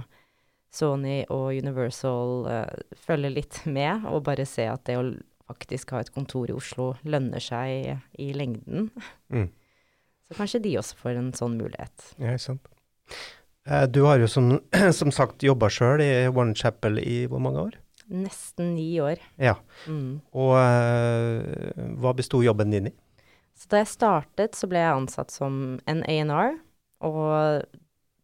Sony 0.73 1.27
og 1.33 1.53
Universal 1.53 2.49
følge 2.97 3.33
litt 3.33 3.61
med, 3.69 4.09
og 4.09 4.25
bare 4.25 4.49
se 4.49 4.69
at 4.69 4.89
det 4.89 4.97
å 5.01 5.11
faktisk 5.49 5.95
ha 5.95 6.03
et 6.05 6.13
kontor 6.15 6.51
i 6.51 6.57
Oslo 6.57 6.93
lønner 7.09 7.43
seg 7.43 7.99
i 8.21 8.31
lengden. 8.37 8.91
Mm. 9.33 9.49
Så 10.29 10.37
kanskje 10.37 10.63
de 10.67 10.77
også 10.81 10.99
får 11.01 11.17
en 11.17 11.33
sånn 11.37 11.57
mulighet. 11.61 12.13
Ja, 12.21 12.37
sant. 12.41 12.69
Eh, 13.69 13.87
du 13.89 14.03
har 14.05 14.21
jo 14.21 14.29
som, 14.31 14.55
som 15.01 15.13
sagt 15.15 15.45
jobba 15.45 15.71
sjøl 15.73 16.05
i 16.05 16.13
One 16.29 16.57
Chapel 16.57 17.01
i 17.03 17.23
hvor 17.31 17.43
mange 17.45 17.65
år? 17.71 17.81
Nesten 18.09 18.73
ni 18.77 18.91
år. 19.05 19.21
Ja. 19.37 19.59
Mm. 19.85 20.21
Og 20.33 20.55
uh, 20.57 21.83
hva 22.01 22.15
besto 22.17 22.41
jobben 22.41 22.73
din 22.73 22.89
i? 22.89 22.95
Så 23.59 23.69
da 23.73 23.83
jeg 23.83 23.91
startet, 23.91 24.57
så 24.57 24.69
ble 24.71 24.81
jeg 24.81 24.95
ansatt 24.95 25.35
som 25.35 25.77
en 25.91 26.01
A&R. 26.09 26.57
Og 27.05 27.67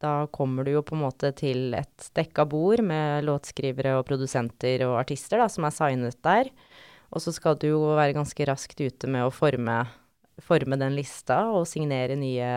da 0.04 0.12
kommer 0.32 0.64
du 0.64 0.74
jo 0.74 0.82
på 0.86 0.96
en 0.96 1.04
måte 1.04 1.30
til 1.36 1.74
et 1.76 2.08
dekka 2.16 2.46
bord 2.48 2.82
med 2.86 3.26
låtskrivere 3.26 3.96
og 3.98 4.06
produsenter 4.08 4.86
og 4.88 4.98
artister 5.02 5.42
da, 5.42 5.48
som 5.50 5.66
er 5.66 5.74
signet 5.74 6.18
der. 6.24 6.50
Og 7.12 7.22
så 7.22 7.34
skal 7.34 7.58
du 7.60 7.68
jo 7.70 7.82
være 7.94 8.16
ganske 8.16 8.48
raskt 8.48 8.80
ute 8.80 9.10
med 9.10 9.26
å 9.26 9.34
forme, 9.34 9.82
forme 10.42 10.78
den 10.80 10.96
lista 10.96 11.44
og 11.52 11.68
signere 11.70 12.16
nye, 12.18 12.50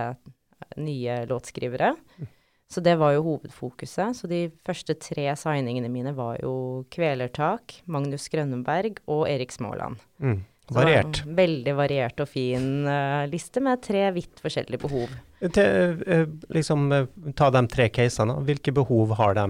nye 0.80 1.22
låtskrivere. 1.30 1.94
Mm. 2.18 2.34
Så 2.68 2.84
det 2.84 2.98
var 3.00 3.13
jo 3.16 3.24
hovedfokuset. 3.24 4.18
Så 4.18 4.27
de 4.27 4.48
første 4.68 4.98
tre 5.00 5.30
signingene 5.39 5.89
mine 5.92 6.12
var 6.18 6.42
jo 6.42 6.84
Kvelertak, 6.92 7.80
Magnus 7.88 8.27
Grønnenberg 8.34 9.00
og 9.08 9.27
Erik 9.32 9.56
Småland. 9.56 10.01
Mm. 10.20 10.42
Variert. 10.75 11.22
Så, 11.22 11.32
veldig 11.32 11.74
variert 11.77 12.20
og 12.20 12.27
fin 12.27 12.84
uh, 12.84 13.24
liste 13.32 13.62
med 13.63 13.80
tre 13.86 14.01
vidt 14.12 14.42
forskjellige 14.44 14.82
behov. 14.82 15.13
Til, 15.56 16.01
uh, 16.04 16.25
liksom, 16.51 16.89
uh, 16.92 17.32
ta 17.39 17.48
de 17.56 17.62
tre 17.72 17.88
casene. 17.94 18.36
Hvilke 18.50 18.74
behov 18.75 19.16
har 19.16 19.38
de 19.39 19.46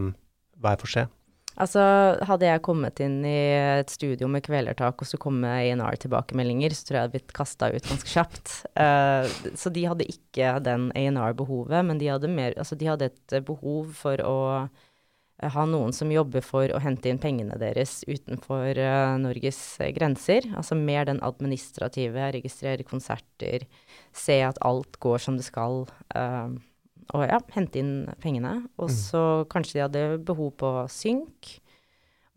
hver 0.61 0.77
for 0.83 0.93
seg? 0.93 1.09
Altså, 1.57 1.81
hadde 2.29 2.45
jeg 2.45 2.61
kommet 2.65 2.99
inn 3.01 3.23
i 3.25 3.37
et 3.81 3.89
studio 3.89 4.27
med 4.29 4.43
kvelertak, 4.45 4.99
og 5.01 5.09
så 5.09 5.17
kom 5.17 5.39
med 5.41 5.71
A&R-tilbakemeldinger, 5.73 6.75
så 6.77 6.85
tror 6.85 6.95
jeg 6.95 6.99
jeg 6.99 7.07
hadde 7.07 7.15
blitt 7.15 7.33
kasta 7.39 7.69
ut 7.73 7.89
ganske 7.89 8.11
kjapt. 8.11 8.51
Uh, 8.77 9.25
så 9.61 9.71
de 9.73 9.87
hadde 9.89 10.09
ikke 10.13 10.51
den 10.65 10.91
A&R-behovet, 10.93 11.79
men 11.87 12.01
de 12.01 12.11
hadde, 12.13 12.29
mer, 12.29 12.53
altså 12.61 12.77
de 12.77 12.91
hadde 12.91 13.09
et 13.09 13.39
behov 13.47 13.89
for 13.97 14.21
å 14.21 14.37
uh, 14.67 14.85
ha 15.57 15.65
noen 15.69 15.93
som 15.93 16.13
jobber 16.13 16.45
for 16.45 16.69
å 16.69 16.81
hente 16.81 17.09
inn 17.09 17.21
pengene 17.21 17.57
deres 17.61 18.03
utenfor 18.05 18.77
uh, 18.77 19.17
Norges 19.21 19.59
grenser. 19.97 20.45
Altså 20.57 20.77
mer 20.77 21.09
den 21.09 21.23
administrative, 21.25 22.31
registrere 22.37 22.85
konserter, 22.85 23.65
se 24.13 24.39
at 24.45 24.61
alt 24.65 25.01
går 25.01 25.25
som 25.25 25.41
det 25.41 25.49
skal. 25.49 25.87
Uh, 26.13 26.53
og 27.15 27.23
ja, 27.27 27.39
hente 27.55 27.79
inn 27.81 27.93
pengene. 28.23 28.59
Og 28.77 28.91
mm. 28.91 28.97
så 28.97 29.23
kanskje 29.51 29.77
de 29.77 29.85
hadde 29.85 30.03
behov 30.27 30.51
på 30.59 30.73
synk. 30.91 31.53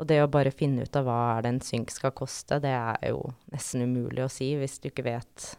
Og 0.01 0.09
det 0.09 0.23
å 0.23 0.31
bare 0.33 0.55
finne 0.55 0.87
ut 0.87 0.97
av 0.97 1.05
hva 1.09 1.19
er 1.35 1.45
det 1.45 1.55
en 1.55 1.65
synk 1.65 1.93
skal 1.93 2.15
koste, 2.17 2.61
det 2.63 2.73
er 2.73 3.11
jo 3.11 3.35
nesten 3.53 3.85
umulig 3.85 4.25
å 4.25 4.33
si 4.33 4.55
hvis 4.57 4.79
du 4.81 4.89
ikke 4.89 5.05
vet 5.11 5.51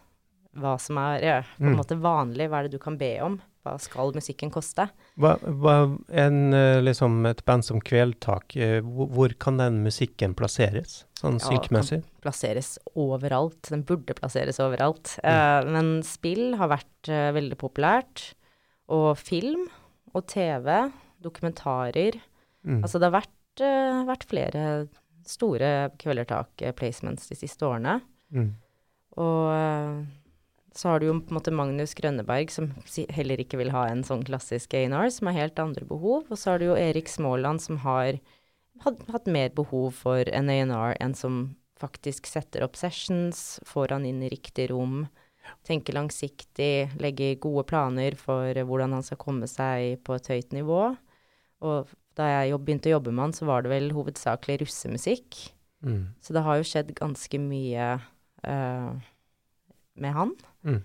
hva 0.58 0.74
som 0.82 0.98
er 1.00 1.22
ja, 1.24 1.38
på 1.56 1.64
en 1.64 1.76
mm. 1.76 1.78
måte 1.78 1.96
vanlig. 2.02 2.48
Hva 2.50 2.60
er 2.60 2.68
det 2.68 2.76
du 2.76 2.82
kan 2.82 2.98
be 3.00 3.14
om? 3.24 3.38
Hva 3.62 3.76
skal 3.78 4.10
musikken 4.10 4.50
koste? 4.50 4.88
Hva, 5.22 5.36
hva, 5.38 5.76
en, 6.18 6.38
eh, 6.58 6.80
liksom 6.82 7.22
et 7.30 7.44
band 7.46 7.62
som 7.62 7.78
Kveldtak, 7.78 8.56
eh, 8.58 8.80
hvor, 8.82 9.06
hvor 9.14 9.34
kan 9.38 9.60
den 9.60 9.78
musikken 9.84 10.34
plasseres, 10.34 11.04
sånn 11.20 11.38
ja, 11.38 11.46
synkmessig? 11.46 12.00
Kan 12.02 12.26
plasseres 12.26 12.74
overalt. 12.98 13.70
Den 13.70 13.86
burde 13.86 14.18
plasseres 14.18 14.58
overalt. 14.62 15.14
Mm. 15.22 15.30
Uh, 15.30 15.70
men 15.76 15.92
spill 16.06 16.56
har 16.58 16.72
vært 16.74 17.12
uh, 17.12 17.30
veldig 17.38 17.60
populært 17.62 18.32
og 18.90 19.14
film 19.20 19.68
og 20.12 20.26
TV, 20.30 20.90
dokumentarer. 21.22 22.18
Mm. 22.66 22.82
Altså 22.82 22.98
det 22.98 23.08
har 23.08 23.20
vært, 23.20 23.62
uh, 23.62 24.02
vært 24.08 24.26
flere 24.28 24.64
store 25.28 25.70
Kvelertak-placements 26.02 27.30
de 27.30 27.38
siste 27.38 27.66
årene. 27.66 28.00
Mm. 28.34 28.50
Og 29.22 29.46
uh, 29.52 30.02
så 30.74 30.88
har 30.88 31.00
du 31.00 31.08
jo 31.08 31.16
på 31.20 31.32
en 31.32 31.38
måte 31.38 31.54
Magnus 31.54 31.94
Grønneberg, 31.94 32.50
som 32.50 32.70
heller 33.12 33.40
ikke 33.42 33.60
vil 33.60 33.72
ha 33.74 33.86
en 33.90 34.02
sånn 34.06 34.24
klassisk 34.24 34.74
A&R, 34.74 35.10
som 35.12 35.28
har 35.28 35.36
helt 35.36 35.60
andre 35.60 35.84
behov. 35.88 36.30
Og 36.32 36.38
så 36.38 36.54
har 36.54 36.62
du 36.62 36.70
jo 36.70 36.78
Erik 36.80 37.12
Småland, 37.12 37.60
som 37.64 37.82
har 37.84 38.16
hadde 38.82 39.12
hatt 39.12 39.28
mer 39.30 39.52
behov 39.54 39.92
for 40.00 40.28
en 40.32 40.50
A&R 40.50 40.96
enn 41.02 41.14
som 41.14 41.42
faktisk 41.82 42.28
setter 42.30 42.64
opp 42.64 42.78
sessions, 42.78 43.60
får 43.66 43.96
han 43.96 44.06
inn 44.08 44.22
i 44.22 44.30
riktig 44.32 44.70
rom, 44.70 45.06
tenker 45.66 45.96
langsiktig, 45.96 46.92
legge 47.02 47.34
gode 47.42 47.64
planer 47.68 48.16
for 48.18 48.56
hvordan 48.66 48.96
han 48.96 49.06
skal 49.06 49.20
komme 49.20 49.48
seg 49.50 50.02
på 50.06 50.16
et 50.16 50.30
høyt 50.32 50.54
nivå. 50.56 50.84
Og 51.62 51.90
da 52.18 52.28
jeg 52.28 52.52
jobb, 52.52 52.64
begynte 52.66 52.90
å 52.90 52.96
jobbe 52.96 53.14
med 53.14 53.26
han, 53.26 53.36
så 53.36 53.48
var 53.48 53.64
det 53.64 53.72
vel 53.72 53.92
hovedsakelig 53.96 54.62
russemusikk. 54.64 55.40
Mm. 55.82 56.12
Så 56.22 56.34
det 56.36 56.44
har 56.46 56.58
jo 56.58 56.68
skjedd 56.68 56.92
ganske 56.98 57.40
mye 57.42 57.88
uh, 57.98 58.90
med 60.02 60.16
han. 60.16 60.34
Mm. 60.66 60.80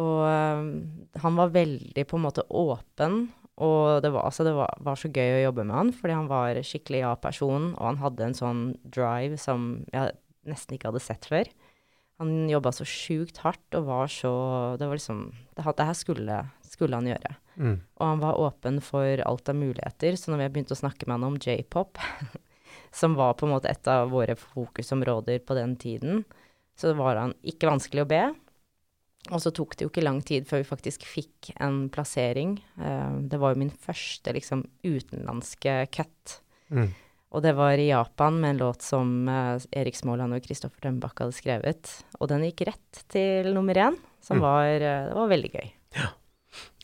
Og 0.00 0.20
eh, 0.24 0.60
han 1.20 1.36
var 1.36 1.52
veldig 1.52 2.04
på 2.08 2.16
en 2.16 2.24
måte 2.24 2.46
åpen, 2.48 3.26
og 3.60 4.00
det 4.00 4.08
var, 4.14 4.24
altså 4.24 4.46
det 4.46 4.54
var, 4.56 4.72
var 4.80 4.96
så 4.96 5.10
gøy 5.12 5.34
å 5.36 5.42
jobbe 5.42 5.66
med 5.68 5.76
han, 5.76 5.90
fordi 5.92 6.14
han 6.16 6.30
var 6.30 6.60
skikkelig 6.64 7.02
ja-person, 7.02 7.66
og 7.74 7.84
han 7.90 8.00
hadde 8.00 8.24
en 8.24 8.38
sånn 8.38 8.62
drive 8.88 9.36
som 9.40 9.82
jeg 9.92 10.14
nesten 10.48 10.78
ikke 10.78 10.88
hadde 10.88 11.04
sett 11.04 11.28
før. 11.28 11.50
Han 12.22 12.46
jobba 12.50 12.70
så 12.74 12.86
sjukt 12.86 13.42
hardt 13.42 13.74
og 13.74 13.88
var 13.88 14.10
så 14.12 14.32
Det 14.78 14.86
var 14.86 14.98
liksom 14.98 15.24
Det, 15.56 15.64
det 15.66 15.86
her 15.88 15.98
skulle, 15.98 16.36
skulle 16.62 16.98
han 16.98 17.10
gjøre. 17.10 17.34
Mm. 17.56 17.80
Og 17.98 18.06
han 18.06 18.22
var 18.22 18.40
åpen 18.40 18.78
for 18.84 19.20
alt 19.26 19.50
av 19.50 19.58
muligheter, 19.58 20.16
så 20.16 20.32
når 20.32 20.44
vi 20.44 20.52
begynte 20.54 20.76
å 20.76 20.80
snakke 20.80 21.08
med 21.08 21.18
han 21.18 21.26
om 21.26 21.36
j-pop, 21.36 22.00
som 23.00 23.18
var 23.18 23.34
på 23.36 23.46
en 23.46 23.52
måte 23.52 23.68
et 23.68 23.90
av 23.90 24.08
våre 24.14 24.36
fokusområder 24.38 25.42
på 25.44 25.58
den 25.58 25.76
tiden, 25.76 26.24
så 26.78 26.94
var 26.96 27.20
han 27.20 27.34
ikke 27.44 27.68
vanskelig 27.68 28.06
å 28.06 28.08
be. 28.08 28.22
Og 29.30 29.38
så 29.44 29.52
tok 29.54 29.76
det 29.76 29.84
jo 29.84 29.92
ikke 29.92 30.02
lang 30.02 30.18
tid 30.26 30.48
før 30.48 30.64
vi 30.64 30.70
faktisk 30.72 31.04
fikk 31.06 31.52
en 31.62 31.84
plassering. 31.94 32.56
Uh, 32.80 33.20
det 33.30 33.38
var 33.38 33.52
jo 33.52 33.62
min 33.62 33.74
første 33.84 34.34
liksom 34.34 34.64
utenlandske 34.82 35.76
cut. 35.94 36.40
Mm. 36.72 36.90
Og 37.32 37.40
det 37.44 37.54
var 37.56 37.80
i 37.80 37.88
Japan 37.88 38.36
med 38.40 38.50
en 38.54 38.58
låt 38.66 38.82
som 38.84 39.28
eh, 39.28 39.56
Erik 39.80 39.96
Småland 39.96 40.36
og 40.36 40.44
Kristoffer 40.44 40.84
Dømbakk 40.84 41.22
hadde 41.24 41.36
skrevet. 41.36 41.92
Og 42.20 42.28
den 42.28 42.44
gikk 42.44 42.66
rett 42.68 43.04
til 43.12 43.48
nummer 43.54 43.74
én, 43.74 43.96
som 44.20 44.36
Mm. 44.36 44.42
var, 44.42 44.66
eh, 44.74 45.06
det 45.08 45.14
var 45.16 45.28
veldig 45.32 45.52
gøy. 45.52 45.70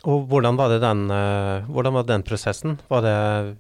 Og 0.09 0.29
hvordan 0.31 0.57
var 0.57 0.69
det 0.71 0.81
den, 0.81 1.11
eh, 1.11 1.67
hvordan 1.69 1.93
var 1.93 2.05
den 2.05 2.23
prosessen? 2.23 2.79
Var 2.89 3.03
det 3.03 3.57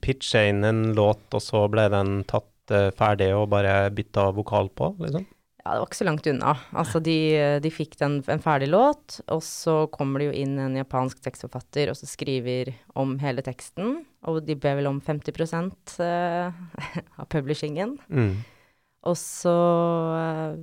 pitcha 0.00 0.48
inn 0.48 0.64
en 0.64 0.94
låt, 0.94 1.22
og 1.32 1.40
så 1.40 1.68
ble 1.70 1.88
den 1.92 2.24
tatt 2.24 2.44
ferdig 2.68 3.30
og 3.32 3.48
bare 3.48 3.88
bytta 3.90 4.32
vokal 4.34 4.68
på, 4.68 4.94
liksom? 5.00 5.24
Ja, 5.64 5.72
det 5.72 5.80
var 5.80 5.86
ikke 5.86 6.00
så 6.00 6.04
langt 6.08 6.26
unna. 6.26 6.54
Altså, 6.72 7.00
de, 7.02 7.60
de 7.60 7.70
fikk 7.70 7.96
den, 8.00 8.22
en 8.28 8.40
ferdig 8.40 8.68
låt, 8.68 9.20
og 9.28 9.40
så 9.44 9.86
kommer 9.90 10.18
det 10.18 10.28
jo 10.28 10.42
inn 10.42 10.58
en 10.58 10.76
japansk 10.76 11.20
tekstforfatter 11.22 11.88
og 11.88 11.96
så 11.96 12.08
skriver 12.08 12.74
om 12.96 13.18
hele 13.20 13.40
teksten. 13.44 14.04
Og 14.26 14.40
de 14.42 14.56
ber 14.58 14.78
vel 14.80 14.88
om 14.90 14.98
50 15.04 16.00
eh, 16.02 16.62
av 17.22 17.28
publishingen. 17.30 17.96
Mm. 18.10 18.32
Og 19.06 19.16
så 19.18 19.54
eh, 20.16 20.56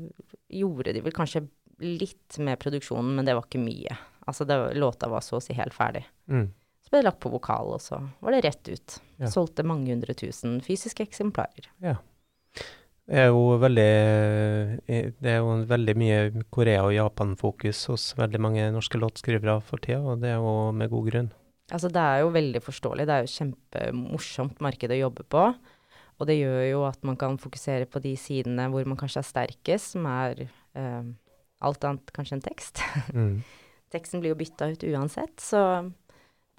gjorde 0.60 0.96
de 0.96 1.04
vel 1.06 1.16
kanskje 1.16 1.46
litt 1.80 2.38
med 2.44 2.60
produksjonen, 2.60 3.16
men 3.16 3.28
det 3.28 3.36
var 3.36 3.48
ikke 3.48 3.64
mye. 3.64 3.96
Altså, 4.26 4.48
det, 4.48 4.58
låta 4.80 5.10
var 5.12 5.24
så 5.24 5.40
å 5.40 5.44
si 5.44 5.56
helt 5.56 5.76
ferdig. 5.76 6.04
Mm. 6.32 6.50
Så 6.86 6.92
ble 6.92 7.02
det 7.02 7.08
lagt 7.08 7.22
på 7.24 7.32
vokal, 7.34 7.72
og 7.76 7.82
så 7.82 8.02
var 8.22 8.36
det 8.36 8.44
rett 8.46 8.70
ut. 8.70 8.98
Ja. 9.22 9.32
Solgte 9.32 9.66
mange 9.66 9.90
hundre 9.94 10.14
tusen 10.18 10.60
fysiske 10.66 11.06
eksemplarer. 11.08 11.72
Det 13.06 13.22
er 13.22 13.28
jo 13.30 13.56
veldig 13.62 13.90
eh, 14.90 15.10
Det 15.14 15.30
er 15.30 15.44
jo 15.44 15.60
veldig 15.70 15.96
mye 16.02 16.46
Korea- 16.54 16.86
og 16.88 16.96
Japan-fokus 16.96 17.84
hos 17.92 18.06
veldig 18.18 18.42
mange 18.42 18.68
norske 18.74 19.00
låtskrivere 19.02 19.60
for 19.66 19.82
tida, 19.82 20.02
og 20.02 20.24
det 20.24 20.34
er 20.34 20.40
jo 20.42 20.72
med 20.76 20.92
god 20.94 21.10
grunn. 21.12 21.34
Altså, 21.74 21.90
det 21.90 22.02
er 22.02 22.22
jo 22.22 22.34
veldig 22.36 22.62
forståelig. 22.62 23.08
Det 23.08 23.16
er 23.16 23.26
jo 23.26 23.34
kjempemorsomt 23.34 24.60
marked 24.62 24.94
å 24.94 25.00
jobbe 25.00 25.26
på. 25.34 25.46
Og 26.16 26.30
det 26.30 26.38
gjør 26.38 26.64
jo 26.70 26.82
at 26.88 27.02
man 27.08 27.18
kan 27.20 27.40
fokusere 27.42 27.88
på 27.92 28.00
de 28.04 28.14
sidene 28.20 28.70
hvor 28.72 28.88
man 28.88 29.00
kanskje 29.00 29.22
er 29.24 29.30
sterkest, 29.30 29.96
som 29.96 30.06
er 30.08 30.46
eh, 30.46 31.08
alt 31.66 31.88
annet 31.88 32.14
kanskje 32.16 32.38
enn 32.38 32.46
tekst. 32.46 32.84
Mm. 33.12 33.40
Teksten 33.94 34.22
blir 34.22 34.34
jo 34.34 34.40
bytta 34.40 34.70
ut 34.72 34.86
uansett, 34.88 35.36
så 35.44 35.62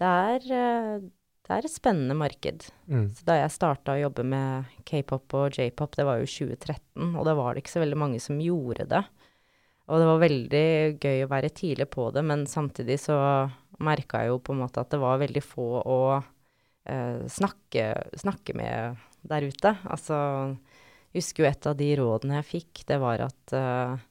det 0.01 0.11
er, 0.11 0.49
eh, 0.53 1.07
det 1.47 1.55
er 1.57 1.69
et 1.69 1.73
spennende 1.73 2.17
marked. 2.19 2.69
Mm. 2.91 3.09
Så 3.17 3.25
da 3.29 3.39
jeg 3.41 3.55
starta 3.55 3.95
å 3.95 4.03
jobbe 4.03 4.27
med 4.29 4.77
k-pop 4.89 5.39
og 5.39 5.57
j-pop, 5.57 5.97
det 5.97 6.07
var 6.09 6.21
jo 6.21 6.29
2013, 6.29 7.15
og 7.17 7.25
da 7.29 7.37
var 7.39 7.55
det 7.55 7.65
ikke 7.65 7.77
så 7.79 7.85
veldig 7.85 8.01
mange 8.03 8.21
som 8.23 8.43
gjorde 8.43 8.89
det. 8.93 9.05
Og 9.87 10.03
det 10.03 10.07
var 10.09 10.23
veldig 10.23 10.67
gøy 10.99 11.21
å 11.23 11.31
være 11.31 11.53
tidlig 11.55 11.87
på 11.93 12.11
det, 12.13 12.25
men 12.27 12.45
samtidig 12.51 12.99
så 13.05 13.17
merka 13.83 14.25
jo 14.29 14.39
på 14.41 14.55
en 14.55 14.63
måte 14.65 14.81
at 14.83 14.91
det 14.95 15.01
var 15.03 15.21
veldig 15.23 15.43
få 15.45 15.69
å 15.83 15.99
eh, 16.17 17.23
snakke, 17.31 17.91
snakke 18.17 18.57
med 18.57 19.01
der 19.27 19.47
ute. 19.49 19.73
Altså, 19.91 20.19
jeg 21.13 21.23
husker 21.23 21.45
jo 21.45 21.51
et 21.51 21.71
av 21.71 21.79
de 21.79 21.89
rådene 22.01 22.39
jeg 22.41 22.51
fikk, 22.53 22.85
det 22.89 23.01
var 23.03 23.27
at 23.27 23.57
eh, 23.57 24.05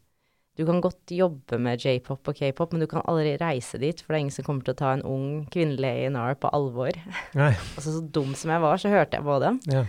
du 0.55 0.63
kan 0.63 0.79
godt 0.79 1.11
jobbe 1.11 1.57
med 1.59 1.83
j-pop 1.83 2.29
og 2.31 2.37
k-pop, 2.37 2.71
men 2.71 2.85
du 2.85 2.87
kan 2.87 3.03
aldri 3.11 3.33
reise 3.41 3.79
dit, 3.81 3.99
for 3.99 4.13
det 4.13 4.17
er 4.17 4.23
ingen 4.23 4.35
som 4.37 4.45
kommer 4.47 4.63
til 4.63 4.71
å 4.75 4.79
ta 4.79 4.93
en 4.95 5.03
ung 5.03 5.27
kvinnelig 5.51 5.89
A&R 6.07 6.37
på 6.39 6.51
alvor. 6.55 6.95
Altså, 7.75 7.97
så 7.97 7.99
dum 7.99 8.31
som 8.39 8.53
jeg 8.53 8.63
var, 8.63 8.79
så 8.79 8.91
hørte 8.93 9.19
jeg 9.19 9.27
på 9.27 9.35
det. 9.43 9.51
Ja. 9.73 9.83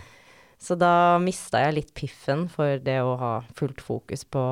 Så 0.59 0.75
da 0.75 0.91
mista 1.23 1.61
jeg 1.63 1.75
litt 1.77 1.93
piffen 1.95 2.47
for 2.51 2.81
det 2.83 2.97
å 3.05 3.13
ha 3.21 3.33
fullt 3.55 3.79
fokus 3.85 4.25
på, 4.25 4.43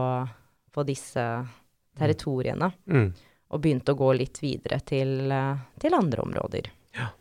på 0.71 0.87
disse 0.87 1.23
territoriene, 1.99 2.71
Mm. 2.91 3.09
Og 3.53 3.61
begynte 3.61 3.93
å 3.93 3.99
gå 3.99 4.11
litt 4.17 4.41
videre 4.43 4.79
til, 4.87 5.31
eh, 5.31 5.65
til 5.81 5.97
andre 5.97 6.25
områder. 6.25 6.71
Ja. 6.97 7.11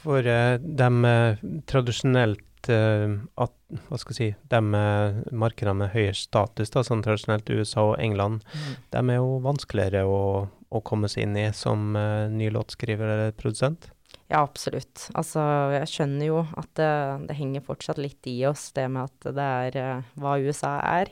For 0.00 0.24
de 0.24 0.86
eh, 1.10 1.42
tradisjonelt 1.68 2.68
eh, 2.72 3.16
at, 3.36 3.56
Hva 3.88 3.98
skal 4.00 4.14
jeg 4.14 4.18
si 4.18 4.28
De 4.48 4.60
eh, 4.78 5.18
markedene 5.36 5.82
med 5.82 5.92
høyere 5.92 6.16
status, 6.16 6.72
da, 6.72 6.80
sånn 6.86 7.04
tradisjonelt 7.04 7.50
USA 7.52 7.90
og 7.92 8.00
England, 8.00 8.44
de 8.90 9.02
er 9.02 9.20
jo 9.20 9.38
vanskeligere 9.44 10.06
å, 10.08 10.48
å 10.48 10.82
komme 10.86 11.10
seg 11.12 11.28
inn 11.28 11.36
i 11.36 11.48
som 11.56 11.96
eh, 11.98 12.28
ny 12.32 12.50
låtskriver 12.54 13.14
eller 13.14 13.36
produsent. 13.36 13.90
Ja, 14.30 14.44
absolutt. 14.44 15.08
Altså, 15.18 15.42
jeg 15.74 15.90
skjønner 15.90 16.28
jo 16.28 16.42
at 16.58 16.70
det, 16.78 16.90
det 17.26 17.38
henger 17.38 17.64
fortsatt 17.66 17.98
litt 17.98 18.26
i 18.30 18.36
oss, 18.46 18.68
det 18.76 18.86
med 18.92 19.08
at 19.08 19.30
det 19.34 19.46
er 19.66 19.78
eh, 19.80 20.10
hva 20.22 20.36
USA 20.38 20.76
er. 20.86 21.10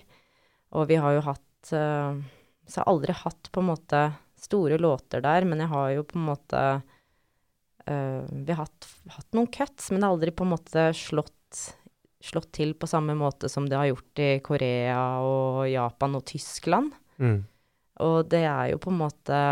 Og 0.78 0.86
vi 0.90 1.00
har 1.02 1.16
jo 1.16 1.24
hatt 1.26 1.72
eh, 1.74 2.20
Så 2.68 2.78
jeg 2.78 2.84
har 2.84 2.92
aldri 2.92 3.16
hatt 3.16 3.50
på 3.52 3.62
en 3.62 3.70
måte 3.70 4.04
store 4.38 4.78
låter 4.78 5.24
der, 5.24 5.46
men 5.48 5.64
jeg 5.64 5.72
har 5.72 5.90
jo 5.96 6.06
på 6.06 6.18
en 6.18 6.26
måte 6.28 6.62
eh, 7.88 8.22
Vi 8.28 8.52
har 8.52 8.62
hatt, 8.62 8.88
hatt 9.16 9.36
noen 9.36 9.50
cuts, 9.50 9.90
men 9.90 10.00
det 10.00 10.08
har 10.08 10.16
aldri 10.18 10.34
på 10.36 10.46
en 10.46 10.52
måte 10.52 10.88
slått, 10.94 11.62
slått 12.20 12.50
til 12.60 12.74
på 12.78 12.90
samme 12.90 13.16
måte 13.18 13.50
som 13.50 13.66
det 13.68 13.78
har 13.80 13.90
gjort 13.90 14.22
i 14.22 14.30
Korea 14.44 15.00
og 15.24 15.64
Japan 15.70 16.18
og 16.20 16.26
Tyskland. 16.28 16.92
Mm. 17.16 17.40
Og 18.04 18.18
det 18.30 18.44
er 18.46 18.74
jo 18.74 18.82
på 18.82 18.92
en 18.92 19.02
måte 19.02 19.42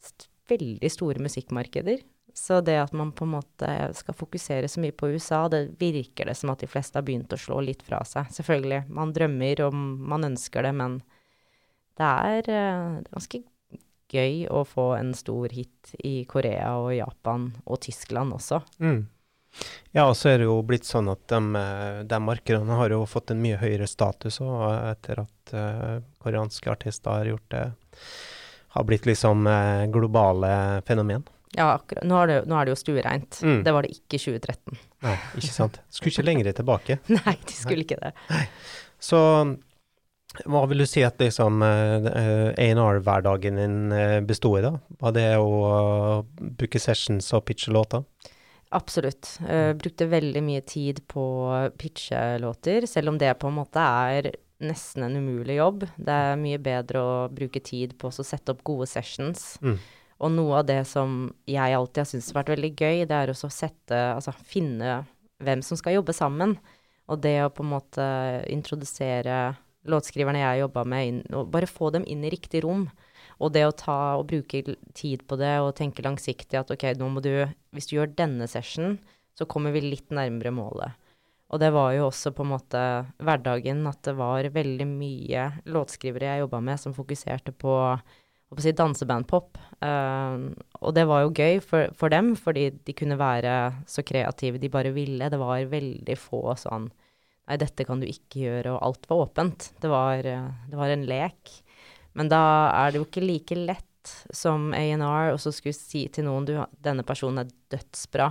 st 0.00 0.30
veldig 0.46 0.90
store 0.94 1.18
musikkmarkeder. 1.18 2.04
Så 2.36 2.60
det 2.60 2.76
at 2.78 2.92
man 2.92 3.10
på 3.16 3.24
en 3.24 3.32
måte 3.32 3.68
skal 3.96 4.14
fokusere 4.14 4.68
så 4.68 4.78
mye 4.82 4.94
på 4.94 5.08
USA, 5.08 5.46
det 5.48 5.72
virker 5.80 6.28
det 6.28 6.36
som 6.36 6.52
at 6.52 6.60
de 6.60 6.68
fleste 6.70 6.98
har 6.98 7.06
begynt 7.06 7.32
å 7.32 7.38
slå 7.40 7.62
litt 7.64 7.80
fra 7.82 8.02
seg. 8.06 8.28
Selvfølgelig, 8.30 8.84
man 8.92 9.14
drømmer 9.16 9.62
og 9.64 9.74
man 9.74 10.28
ønsker 10.28 10.68
det, 10.68 10.74
men 10.76 11.00
det 11.96 12.12
er, 12.30 12.50
eh, 12.52 13.02
ganske 13.10 13.42
gøy 14.12 14.46
å 14.52 14.62
få 14.68 14.92
en 14.98 15.12
stor 15.14 15.50
hit 15.52 15.94
i 16.04 16.24
Korea 16.28 16.76
og 16.78 16.94
Japan 16.94 17.50
og 17.64 17.80
Tyskland 17.86 18.36
også. 18.36 18.60
Mm. 18.78 19.06
Ja, 19.96 20.04
og 20.04 20.16
så 20.18 20.34
er 20.34 20.42
det 20.42 20.48
jo 20.48 20.58
blitt 20.66 20.84
sånn 20.84 21.08
at 21.08 21.22
de, 21.32 21.40
eh, 21.56 22.02
de 22.04 22.18
markedene 22.20 22.76
har 22.76 22.92
jo 22.92 23.04
fått 23.08 23.32
en 23.32 23.40
mye 23.42 23.58
høyere 23.60 23.88
status 23.88 24.40
også, 24.44 24.72
etter 24.92 25.22
at 25.24 25.54
uh, 25.56 26.02
koreanske 26.20 26.68
artister 26.70 27.22
har 27.22 27.30
gjort 27.30 27.48
det 27.54 27.64
Har 28.76 28.84
blitt 28.84 29.06
liksom 29.08 29.46
uh, 29.48 29.86
globale 29.88 30.82
fenomen. 30.84 31.24
Ja, 31.56 31.70
akkurat. 31.78 32.04
Nå 32.04 32.18
er 32.20 32.26
det, 32.28 32.40
nå 32.50 32.58
er 32.58 32.66
det 32.66 32.74
jo 32.74 32.80
stuereint. 32.82 33.38
Mm. 33.40 33.62
Det 33.64 33.72
var 33.72 33.86
det 33.86 33.94
ikke 33.94 34.18
i 34.18 34.20
2013. 34.20 34.80
Nei, 35.06 35.14
ikke 35.38 35.54
sant. 35.54 35.78
Skulle 35.88 36.12
ikke 36.12 36.26
lenger 36.26 36.50
tilbake. 36.58 36.98
Nei, 37.16 37.36
de 37.48 37.56
skulle 37.56 37.86
ikke 37.86 37.96
det. 38.02 38.12
Så 39.00 39.20
hva 40.44 40.64
vil 40.70 40.82
du 40.82 40.86
si 40.88 41.04
at 41.06 41.20
liksom 41.22 41.62
uh, 41.64 42.52
A&R-hverdagen 42.52 43.60
din 43.60 43.78
besto 44.26 44.26
bestod 44.28 44.58
i, 44.58 44.64
da? 44.66 44.72
Var 45.02 45.14
det 45.16 45.28
å 45.40 46.24
bruke 46.60 46.82
sessions 46.82 47.32
og 47.36 47.46
pitche 47.48 47.72
låter? 47.74 48.04
Absolutt. 48.76 49.38
Uh, 49.46 49.72
brukte 49.78 50.10
veldig 50.10 50.42
mye 50.44 50.64
tid 50.66 51.00
på 51.08 51.24
pitche 51.78 52.36
låter, 52.42 52.86
selv 52.90 53.14
om 53.14 53.20
det 53.20 53.32
på 53.40 53.48
en 53.48 53.58
måte 53.60 53.80
er 53.80 54.32
nesten 54.62 55.04
en 55.06 55.16
umulig 55.16 55.58
jobb. 55.58 55.84
Det 55.96 56.16
er 56.30 56.40
mye 56.40 56.60
bedre 56.62 57.02
å 57.02 57.14
bruke 57.32 57.60
tid 57.60 57.96
på 58.00 58.08
å 58.08 58.24
sette 58.24 58.54
opp 58.54 58.64
gode 58.66 58.88
sessions. 58.90 59.56
Mm. 59.60 59.76
Og 60.24 60.32
noe 60.32 60.62
av 60.62 60.68
det 60.68 60.80
som 60.88 61.26
jeg 61.48 61.76
alltid 61.76 62.02
har 62.02 62.08
syntes 62.08 62.30
har 62.32 62.40
vært 62.40 62.54
veldig 62.54 62.72
gøy, 62.72 63.04
det 63.08 63.16
er 63.16 63.32
også 63.32 63.50
å 63.50 63.52
sette 63.52 63.98
Altså 64.14 64.32
finne 64.48 65.02
hvem 65.44 65.62
som 65.64 65.76
skal 65.76 65.98
jobbe 65.98 66.14
sammen. 66.16 66.56
Og 67.12 67.20
det 67.22 67.36
å 67.44 67.52
på 67.52 67.62
en 67.62 67.74
måte 67.74 68.06
introdusere 68.50 69.56
låtskriverne 69.90 70.42
jeg 70.42 70.62
jobba 70.64 70.84
med, 70.88 71.08
inn, 71.10 71.20
og 71.36 71.50
bare 71.54 71.70
få 71.70 71.90
dem 71.94 72.06
inn 72.08 72.24
i 72.26 72.32
riktig 72.32 72.64
rom. 72.64 72.86
Og 73.36 73.52
det 73.52 73.66
å 73.68 73.74
ta 73.76 73.98
og 74.16 74.28
bruke 74.30 74.62
tid 74.96 75.24
på 75.28 75.36
det 75.40 75.58
og 75.60 75.74
tenke 75.76 76.04
langsiktig 76.04 76.56
at 76.60 76.70
ok, 76.72 76.88
nå 76.96 77.10
må 77.12 77.20
du 77.24 77.46
Hvis 77.76 77.90
du 77.90 77.98
gjør 77.98 78.14
denne 78.16 78.46
session, 78.48 78.96
så 79.36 79.44
kommer 79.44 79.74
vi 79.74 79.84
litt 79.84 80.08
nærmere 80.14 80.54
målet. 80.54 80.96
Og 81.52 81.60
det 81.62 81.70
var 81.74 81.92
jo 81.94 82.08
også 82.08 82.32
på 82.34 82.42
en 82.42 82.54
måte 82.56 82.82
hverdagen 83.22 83.84
at 83.86 84.00
det 84.08 84.16
var 84.18 84.48
veldig 84.50 84.86
mye 84.88 85.50
låtskrivere 85.70 86.32
jeg 86.32 86.42
jobba 86.42 86.62
med 86.64 86.80
som 86.82 86.96
fokuserte 86.96 87.54
på 87.54 87.74
å 87.76 88.62
si 88.62 88.72
dansebandpop. 88.74 89.58
Uh, 89.84 90.50
og 90.80 90.94
det 90.96 91.06
var 91.06 91.22
jo 91.22 91.34
gøy 91.34 91.60
for, 91.62 91.92
for, 91.98 92.10
dem, 92.10 92.34
fordi 92.38 92.70
de 92.86 92.94
kunne 92.98 93.18
være 93.20 93.54
så 93.90 94.02
kreative 94.06 94.62
de 94.62 94.72
bare 94.72 94.94
ville. 94.96 95.30
Det 95.30 95.38
var 95.38 95.70
veldig 95.70 96.18
få 96.18 96.56
sånn 96.58 96.88
Nei, 97.46 97.58
dette 97.62 97.86
kan 97.86 98.00
du 98.02 98.08
ikke 98.10 98.42
gjøre, 98.42 98.74
og 98.74 98.82
alt 98.82 99.06
var 99.10 99.22
åpent. 99.28 99.70
Det 99.82 99.90
var, 99.90 100.22
det 100.26 100.78
var 100.78 100.90
en 100.90 101.04
lek. 101.06 101.52
Men 102.16 102.30
da 102.32 102.40
er 102.74 102.90
det 102.90 103.00
jo 103.00 103.06
ikke 103.06 103.22
like 103.22 103.58
lett 103.58 103.84
som 104.30 104.72
A&R 104.74 105.36
så 105.40 105.52
skulle 105.54 105.76
si 105.76 106.06
til 106.12 106.26
noen 106.28 106.46
du, 106.48 106.54
denne 106.82 107.04
personen 107.06 107.44
er 107.44 107.54
dødsbra. 107.72 108.30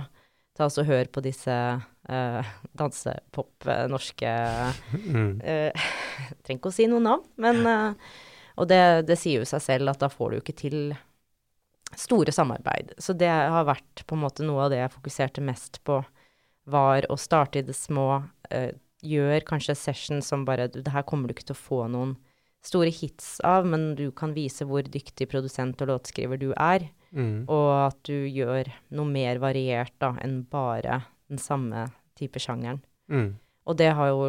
Ta 0.56 0.68
og 0.70 0.88
Hør 0.88 1.10
på 1.12 1.20
disse 1.24 1.52
uh, 1.52 2.52
dansepop, 2.72 3.66
uh, 3.68 3.84
norske 3.92 4.30
mm. 5.04 5.34
uh, 5.44 5.88
Trenger 6.46 6.60
ikke 6.60 6.72
å 6.72 6.76
si 6.76 6.86
noe 6.88 7.04
navn, 7.04 7.26
men 7.44 7.60
uh, 7.68 8.14
Og 8.56 8.70
det, 8.70 8.80
det, 9.10 9.18
sier 9.20 9.42
jo 9.42 9.48
seg 9.48 9.60
selv 9.60 9.92
at 9.92 10.00
da 10.00 10.08
får 10.08 10.32
du 10.32 10.38
jo 10.38 10.44
ikke 10.44 10.56
til 10.56 10.78
store 11.96 12.32
samarbeid. 12.32 12.94
Så 12.98 13.12
det 13.12 13.28
har 13.28 13.68
vært 13.68 14.02
på 14.08 14.16
en 14.16 14.24
måte 14.24 14.46
noe 14.48 14.64
av 14.64 14.72
det 14.72 14.80
jeg 14.80 14.94
fokuserte 14.96 15.44
mest 15.44 15.78
på, 15.84 16.00
var 16.72 17.06
å 17.12 17.18
starte 17.20 17.60
i 17.60 17.66
det 17.68 17.76
små. 17.76 18.24
Gjør 19.06 19.46
kanskje 19.48 19.76
session 19.78 20.22
som 20.24 20.44
bare 20.48 20.68
Det 20.72 20.92
her 20.92 21.04
kommer 21.06 21.28
du 21.28 21.36
ikke 21.36 21.48
til 21.50 21.56
å 21.56 21.64
få 21.64 21.82
noen 21.92 22.16
store 22.66 22.90
hits 22.90 23.36
av, 23.46 23.66
men 23.68 23.94
du 23.98 24.08
kan 24.14 24.34
vise 24.34 24.66
hvor 24.66 24.86
dyktig 24.86 25.28
produsent 25.30 25.80
og 25.84 25.92
låtskriver 25.92 26.40
du 26.40 26.50
er. 26.52 26.88
Mm. 27.14 27.46
Og 27.52 27.68
at 27.86 28.00
du 28.08 28.26
gjør 28.26 28.70
noe 28.96 29.08
mer 29.10 29.40
variert 29.42 29.94
da, 30.02 30.14
enn 30.22 30.40
bare 30.50 31.04
den 31.30 31.40
samme 31.42 31.86
type 32.18 32.40
sjangeren. 32.42 32.82
Mm. 33.12 33.36
Og 33.66 33.78
det 33.78 33.92
har 33.98 34.12
jo 34.12 34.20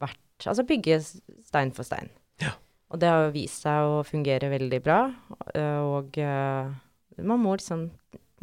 vært 0.00 0.22
Altså 0.44 0.66
bygge 0.68 0.98
stein 1.00 1.70
for 1.72 1.88
stein. 1.88 2.10
Ja. 2.42 2.50
Og 2.92 3.00
det 3.00 3.08
har 3.08 3.22
jo 3.24 3.32
vist 3.32 3.62
seg 3.64 3.88
å 3.88 4.02
fungere 4.04 4.50
veldig 4.52 4.80
bra. 4.84 4.98
Og 5.56 6.18
uh, 6.20 6.68
man 7.24 7.40
må 7.40 7.54
liksom 7.56 7.86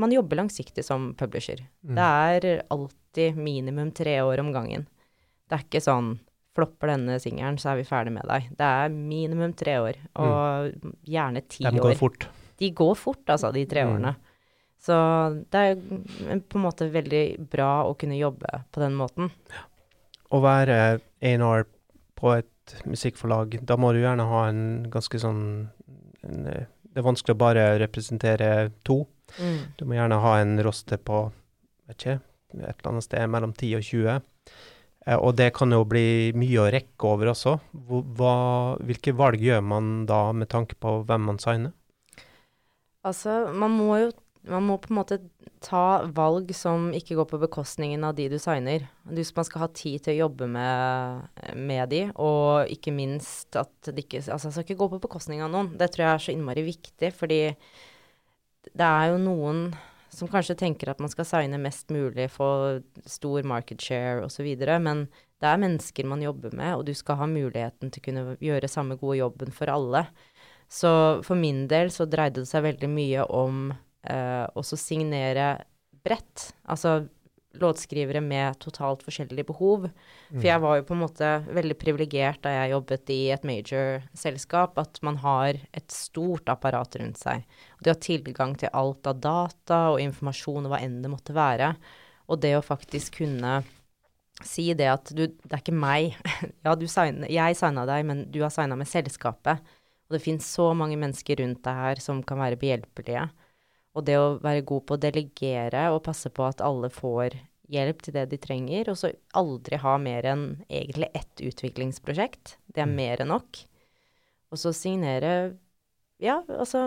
Man 0.01 0.09
jobber 0.09 0.39
langsiktig 0.39 0.81
som 0.81 1.11
publisher. 1.13 1.59
Mm. 1.85 1.93
Det 1.99 2.07
er 2.07 2.63
alltid 2.73 3.37
minimum 3.37 3.91
tre 3.93 4.15
år 4.25 4.41
om 4.41 4.49
gangen. 4.55 4.87
Det 5.53 5.59
er 5.59 5.65
ikke 5.67 5.83
sånn 5.85 6.15
Flopper 6.57 6.89
denne 6.91 7.19
singelen, 7.21 7.59
så 7.61 7.71
er 7.71 7.79
vi 7.79 7.85
ferdig 7.85 8.11
med 8.13 8.25
deg. 8.29 8.47
Det 8.57 8.65
er 8.65 8.93
minimum 8.93 9.55
tre 9.57 9.73
år, 9.81 9.97
og 10.21 10.73
mm. 10.73 10.95
gjerne 11.09 11.41
ti 11.49 11.65
år. 11.65 11.73
De 11.73 11.81
går 11.81 11.95
fort. 11.97 12.27
De 12.61 12.69
går 12.77 12.93
fort, 12.97 13.21
altså, 13.25 13.49
de 13.53 13.63
tre 13.69 13.83
mm. 13.85 13.93
årene. 13.93 14.11
Så 14.81 14.95
det 15.53 15.61
er 15.61 15.77
på 15.79 16.59
en 16.59 16.65
måte 16.65 16.89
veldig 16.93 17.23
bra 17.49 17.69
å 17.87 17.95
kunne 17.97 18.19
jobbe 18.19 18.63
på 18.73 18.83
den 18.83 18.97
måten. 18.97 19.31
Å 20.33 20.41
være 20.43 20.77
A&R 21.21 21.65
på 22.19 22.35
et 22.35 22.75
musikkforlag, 22.89 23.59
da 23.65 23.77
må 23.77 23.93
du 23.93 24.01
gjerne 24.03 24.25
ha 24.29 24.43
en 24.49 24.63
ganske 24.93 25.21
sånn 25.21 25.43
en, 26.23 26.43
Det 26.45 27.01
er 27.01 27.05
vanskelig 27.05 27.33
å 27.33 27.41
bare 27.41 27.63
representere 27.81 28.69
to. 28.85 29.03
Mm. 29.39 29.73
Du 29.79 29.85
må 29.89 29.97
gjerne 29.97 30.21
ha 30.21 30.35
en 30.41 30.57
roste 30.65 31.01
på 31.01 31.25
vet 31.89 31.97
ikke, 31.97 32.19
et 32.61 32.69
eller 32.69 32.91
annet 32.91 33.07
sted 33.07 33.33
mellom 33.33 33.57
10 33.57 33.79
og 33.79 33.87
20. 33.89 34.21
Eh, 35.05 35.17
og 35.17 35.35
det 35.39 35.51
kan 35.57 35.73
jo 35.75 35.83
bli 35.87 36.33
mye 36.37 36.63
å 36.63 36.71
rekke 36.73 37.09
over 37.09 37.33
også. 37.33 37.57
Hva, 38.17 38.35
hvilke 38.83 39.15
valg 39.17 39.43
gjør 39.43 39.63
man 39.65 39.93
da 40.09 40.25
med 40.35 40.51
tanke 40.53 40.79
på 40.79 41.01
hvem 41.07 41.29
man 41.31 41.41
signer? 41.43 41.73
Altså, 43.03 43.51
man 43.51 43.73
må 43.75 43.97
jo 43.99 44.11
man 44.43 44.65
må 44.67 44.75
på 44.81 44.91
en 44.91 44.97
måte 44.97 45.17
ta 45.63 46.03
valg 46.15 46.49
som 46.55 46.89
ikke 46.95 47.15
går 47.15 47.27
på 47.29 47.39
bekostningen 47.45 48.03
av 48.03 48.15
de 48.17 48.25
du 48.31 48.35
signer. 48.41 48.89
Man 49.07 49.47
skal 49.47 49.63
ha 49.63 49.69
tid 49.71 50.03
til 50.03 50.17
å 50.17 50.25
jobbe 50.25 50.49
med, 50.51 51.29
med 51.55 51.93
de, 51.93 52.01
og 52.19 52.71
ikke 52.73 52.91
minst 52.95 53.55
at 53.59 53.71
det 53.87 54.03
ikke 54.03 54.23
Altså, 54.25 54.49
det 54.49 54.57
skal 54.57 54.67
ikke 54.67 54.81
gå 54.81 54.89
på 54.95 55.01
bekostning 55.05 55.43
av 55.45 55.51
noen. 55.53 55.71
Det 55.79 55.89
tror 55.93 56.05
jeg 56.05 56.11
er 56.11 56.25
så 56.25 56.35
innmari 56.35 56.65
viktig, 56.67 57.13
fordi 57.15 57.39
det 58.73 58.89
er 58.89 59.13
jo 59.13 59.23
noen 59.23 59.65
som 60.13 60.29
kanskje 60.31 60.55
tenker 60.59 60.91
at 60.91 61.01
man 61.03 61.11
skal 61.11 61.27
signe 61.27 61.59
mest 61.61 61.91
mulig, 61.93 62.29
få 62.31 62.47
stor 63.09 63.45
market 63.47 63.81
share 63.81 64.25
osv., 64.25 64.47
men 64.83 65.07
det 65.43 65.49
er 65.49 65.59
mennesker 65.59 66.07
man 66.07 66.23
jobber 66.23 66.53
med, 66.55 66.75
og 66.77 66.85
du 66.87 66.93
skal 66.95 67.19
ha 67.19 67.27
muligheten 67.27 67.91
til 67.91 68.01
å 68.01 68.05
kunne 68.05 68.37
gjøre 68.43 68.71
samme 68.71 68.95
gode 69.01 69.19
jobben 69.19 69.51
for 69.55 69.71
alle. 69.73 70.05
Så 70.71 70.91
for 71.25 71.37
min 71.37 71.65
del 71.71 71.91
så 71.93 72.07
dreide 72.09 72.41
det 72.41 72.49
seg 72.49 72.63
veldig 72.65 72.89
mye 72.89 73.25
om 73.27 73.65
eh, 73.73 74.45
også 74.55 74.79
signere 74.79 75.57
bredt. 76.05 76.53
Altså 76.63 77.03
låtskrivere 77.61 78.21
med 78.21 78.57
totalt 78.59 79.03
forskjellige 79.05 79.45
behov. 79.49 79.87
For 80.31 80.41
mm. 80.41 80.47
jeg 80.47 80.61
var 80.63 80.77
jo 80.79 80.85
på 80.87 80.95
en 80.95 81.03
måte 81.03 81.29
veldig 81.53 81.77
privilegert 81.81 82.41
da 82.45 82.53
jeg 82.55 82.73
jobbet 82.73 83.11
i 83.13 83.19
et 83.35 83.45
major-selskap, 83.47 84.79
at 84.81 84.99
man 85.05 85.19
har 85.21 85.59
et 85.71 85.93
stort 85.93 86.49
apparat 86.51 86.97
rundt 87.01 87.21
seg. 87.21 87.45
Og 87.77 87.85
de 87.85 87.93
har 87.93 88.01
tilgang 88.01 88.57
til 88.59 88.73
alt 88.73 89.09
av 89.09 89.21
data 89.21 89.79
og 89.93 90.01
informasjon 90.03 90.65
og 90.65 90.73
hva 90.73 90.81
enn 90.81 91.01
det 91.05 91.13
måtte 91.13 91.37
være. 91.37 91.73
Og 92.31 92.41
det 92.41 92.55
å 92.57 92.65
faktisk 92.65 93.21
kunne 93.21 93.61
si 94.43 94.71
det 94.73 94.89
at 94.89 95.13
du, 95.13 95.27
det 95.27 95.51
er 95.51 95.61
ikke 95.61 95.77
meg. 95.77 96.17
ja, 96.65 96.73
signer, 96.89 97.29
jeg 97.29 97.59
signa 97.59 97.85
deg, 97.89 98.05
men 98.09 98.25
du 98.33 98.41
har 98.41 98.53
signa 98.53 98.77
med 98.79 98.89
selskapet. 98.89 99.61
Og 100.09 100.17
det 100.17 100.23
finnes 100.25 100.47
så 100.47 100.71
mange 100.77 100.97
mennesker 100.99 101.39
rundt 101.41 101.63
deg 101.65 101.79
her 101.85 102.01
som 102.03 102.21
kan 102.25 102.41
være 102.41 102.59
behjelpelige. 102.59 103.27
Og 103.93 104.05
det 104.07 104.17
å 104.17 104.37
være 104.41 104.65
god 104.65 104.85
på 104.87 104.95
å 104.95 105.01
delegere 105.01 105.87
og 105.93 106.03
passe 106.07 106.31
på 106.33 106.45
at 106.47 106.63
alle 106.65 106.89
får 106.93 107.37
hjelp 107.73 108.01
til 108.05 108.15
det 108.17 108.25
de 108.31 108.39
trenger, 108.41 108.89
og 108.91 108.97
så 108.99 109.11
aldri 109.37 109.79
ha 109.81 109.97
mer 110.01 110.25
enn 110.29 110.45
egentlig 110.67 111.09
ett 111.15 111.43
utviklingsprosjekt. 111.45 112.57
Det 112.73 112.83
er 112.83 112.89
mm. 112.89 112.95
mer 112.97 113.23
enn 113.23 113.31
nok. 113.33 113.61
Og 114.53 114.61
så 114.61 114.73
signere 114.75 115.33
ja, 116.23 116.37
altså 116.47 116.85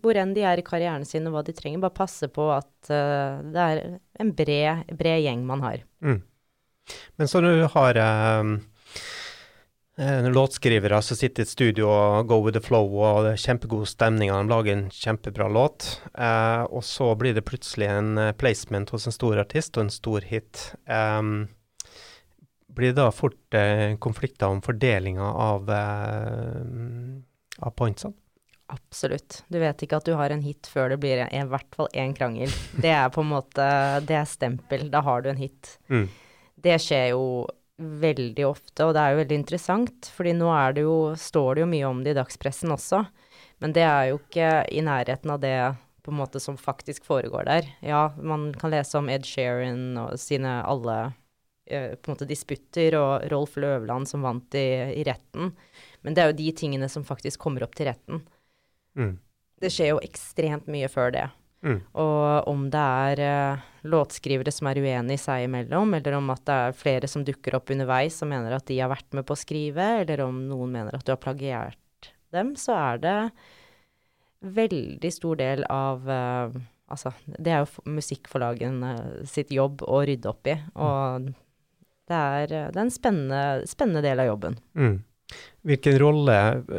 hvor 0.00 0.16
enn 0.16 0.32
de 0.36 0.44
er 0.46 0.60
i 0.60 0.64
karrieren 0.64 1.04
sin 1.04 1.26
og 1.28 1.34
hva 1.34 1.44
de 1.44 1.52
trenger. 1.56 1.82
Bare 1.82 1.96
passe 1.96 2.28
på 2.32 2.46
at 2.54 2.90
uh, 2.90 3.42
det 3.44 3.64
er 3.64 3.80
en 4.22 4.32
bred, 4.36 4.90
bred 4.96 5.22
gjeng 5.26 5.44
man 5.48 5.64
har. 5.66 5.82
Mm. 6.04 6.22
Men 7.20 7.28
så 7.28 7.42
du 7.44 7.52
har 7.74 8.00
um 8.40 8.58
Eh, 9.98 10.30
låtskrivere 10.30 11.02
som 11.02 11.16
sitter 11.16 11.42
i 11.42 11.46
et 11.46 11.50
studio 11.50 11.88
og 11.90 12.28
go 12.30 12.36
with 12.44 12.54
the 12.54 12.62
flow, 12.62 12.86
og 13.02 13.24
det 13.26 13.32
er 13.34 13.40
kjempegod 13.48 13.88
stemning, 13.90 14.30
og 14.30 14.44
de 14.44 14.52
lager 14.52 14.76
en 14.76 14.84
kjempebra 14.94 15.48
låt. 15.50 15.88
Eh, 16.14 16.62
og 16.70 16.84
så 16.86 17.08
blir 17.18 17.34
det 17.34 17.42
plutselig 17.48 17.88
en 17.90 18.12
eh, 18.22 18.30
placement 18.38 18.92
hos 18.94 19.08
en 19.10 19.16
stor 19.16 19.40
artist 19.42 19.74
og 19.74 19.88
en 19.88 19.90
stor 19.90 20.22
hit. 20.22 20.68
Um, 20.86 21.48
blir 22.78 22.92
det 22.92 23.00
da 23.00 23.08
fort 23.10 23.58
eh, 23.58 23.96
konflikter 23.98 24.46
om 24.46 24.62
fordelinga 24.62 25.32
av, 25.34 25.66
eh, 25.66 26.62
av 27.58 27.74
pointsene? 27.74 28.14
Absolutt. 28.70 29.42
Du 29.50 29.58
vet 29.58 29.82
ikke 29.82 29.98
at 29.98 30.06
du 30.06 30.14
har 30.14 30.30
en 30.30 30.44
hit 30.44 30.70
før 30.70 30.92
det 30.92 31.02
blir 31.02 31.24
i 31.26 31.44
hvert 31.50 31.74
fall 31.74 31.90
én 31.90 32.14
krangel. 32.14 32.52
Det 32.76 32.94
er 32.94 33.10
på 33.10 33.24
en 33.24 33.32
måte 33.32 33.66
Det 34.06 34.14
er 34.14 34.28
stempel. 34.30 34.90
Da 34.92 35.02
har 35.02 35.24
du 35.24 35.32
en 35.32 35.40
hit. 35.40 35.78
Mm. 35.90 36.06
Det 36.54 36.76
skjer 36.84 37.16
jo 37.16 37.22
veldig 37.78 38.46
ofte, 38.48 38.84
og 38.84 38.94
det 38.96 39.02
er 39.02 39.12
jo 39.12 39.20
veldig 39.20 39.36
interessant, 39.38 40.08
fordi 40.14 40.34
nå 40.34 40.50
det 40.74 40.82
jo, 40.82 40.96
står 41.18 41.54
det 41.54 41.62
jo 41.62 41.68
mye 41.70 41.90
om 41.90 42.00
det 42.04 42.14
i 42.14 42.18
dagspressen 42.18 42.74
også, 42.74 43.04
men 43.62 43.74
det 43.74 43.84
er 43.86 44.10
jo 44.10 44.18
ikke 44.18 44.50
i 44.74 44.82
nærheten 44.84 45.32
av 45.34 45.40
det 45.42 45.54
på 46.02 46.12
en 46.12 46.18
måte 46.18 46.40
som 46.40 46.56
faktisk 46.58 47.04
foregår 47.04 47.46
der. 47.46 47.70
Ja, 47.84 48.08
man 48.16 48.50
kan 48.56 48.72
lese 48.72 48.98
om 48.98 49.10
Ed 49.12 49.26
Sheeran 49.28 49.98
og 50.00 50.18
sine 50.18 50.58
alle 50.64 50.96
eh, 51.68 51.94
på 51.94 52.08
en 52.08 52.16
måte 52.16 52.28
disputter, 52.28 52.96
og 52.98 53.26
Rolf 53.30 53.58
Løvland 53.60 54.10
som 54.10 54.26
vant 54.26 54.58
i, 54.58 54.68
i, 54.98 55.04
retten, 55.06 55.52
men 56.02 56.16
det 56.16 56.22
er 56.22 56.32
jo 56.32 56.38
de 56.40 56.50
tingene 56.56 56.88
som 56.90 57.06
faktisk 57.06 57.42
kommer 57.44 57.66
opp 57.66 57.78
til 57.78 57.90
retten. 57.90 58.24
Mm. 58.98 59.18
Det 59.58 59.70
skjer 59.74 59.92
jo 59.92 60.02
ekstremt 60.06 60.70
mye 60.70 60.88
før 60.90 61.14
det. 61.14 61.28
Mm. 61.66 61.80
Og 61.98 62.48
om 62.50 62.66
det 62.70 62.84
er 63.10 63.22
uh, 63.24 63.66
låtskrivere 63.90 64.52
som 64.54 64.68
er 64.70 64.80
uenige 64.82 65.22
seg 65.22 65.48
imellom, 65.48 65.96
eller 65.98 66.18
om 66.18 66.30
at 66.34 66.44
det 66.46 66.56
er 66.68 66.78
flere 66.78 67.10
som 67.10 67.24
dukker 67.26 67.58
opp 67.58 67.72
underveis 67.74 68.20
som 68.20 68.30
mener 68.30 68.54
at 68.54 68.66
de 68.70 68.78
har 68.78 68.92
vært 68.92 69.16
med 69.16 69.26
på 69.26 69.34
å 69.34 69.40
skrive, 69.40 69.88
eller 70.04 70.22
om 70.26 70.44
noen 70.50 70.74
mener 70.78 70.98
at 70.98 71.06
du 71.06 71.12
har 71.14 71.22
plagiert 71.22 72.12
dem, 72.34 72.54
så 72.60 72.76
er 72.76 73.02
det 73.02 73.18
veldig 74.44 75.10
stor 75.10 75.38
del 75.40 75.64
av 75.72 76.10
uh, 76.10 76.58
Altså, 76.88 77.10
det 77.36 77.52
er 77.52 77.66
jo 77.66 77.82
musikkforlagene 77.98 78.94
sitt 79.28 79.50
jobb 79.52 79.82
å 79.84 79.98
rydde 80.08 80.30
opp 80.30 80.48
i, 80.48 80.54
og 80.80 81.26
det 82.08 82.16
er, 82.16 82.46
det 82.48 82.78
er 82.78 82.80
en 82.80 82.92
spennende, 82.92 83.40
spennende 83.68 84.00
del 84.06 84.22
av 84.22 84.30
jobben. 84.30 84.56
Mm. 84.72 84.94
Hvilken 85.66 85.98
rolle 86.00 86.36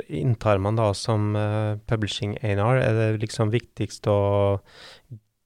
inntar 0.08 0.58
man 0.58 0.80
da 0.80 0.90
som 0.98 1.36
uh, 1.38 1.78
publishing 1.90 2.38
A&R? 2.42 2.80
Er 2.82 2.96
det 2.98 3.10
liksom 3.26 3.52
viktigst 3.54 4.08
å 4.10 4.22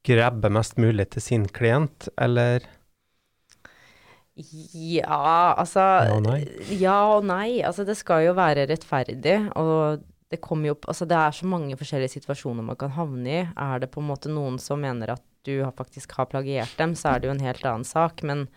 grabbe 0.08 0.52
mest 0.52 0.80
mulig 0.80 1.10
til 1.16 1.24
sin 1.24 1.50
klient, 1.52 2.08
eller? 2.22 2.64
Ja, 4.34 5.54
altså 5.54 5.84
Ja 6.08 6.16
og 6.16 6.24
nei. 6.26 6.40
Ja 6.80 6.98
og 7.18 7.28
nei. 7.30 7.62
Altså, 7.62 7.86
det 7.86 7.98
skal 8.00 8.26
jo 8.28 8.38
være 8.38 8.66
rettferdig, 8.70 9.38
og 9.60 10.02
det 10.34 10.42
kommer 10.42 10.72
jo 10.72 10.78
opp 10.78 10.88
Altså, 10.90 11.06
det 11.10 11.20
er 11.20 11.36
så 11.38 11.50
mange 11.50 11.78
forskjellige 11.78 12.16
situasjoner 12.18 12.66
man 12.66 12.80
kan 12.80 12.96
havne 12.96 13.30
i. 13.30 13.44
Er 13.54 13.84
det 13.84 13.92
på 13.94 14.02
en 14.02 14.10
måte 14.10 14.32
noen 14.34 14.58
som 14.62 14.82
mener 14.82 15.14
at 15.18 15.24
du 15.44 15.58
har 15.60 15.74
faktisk 15.76 16.16
har 16.18 16.30
plagiert 16.32 16.72
dem, 16.80 16.96
så 16.96 17.14
er 17.14 17.20
det 17.20 17.28
jo 17.28 17.36
en 17.36 17.44
helt 17.44 17.66
annen 17.68 17.88
sak. 17.88 18.24
Men 18.24 18.48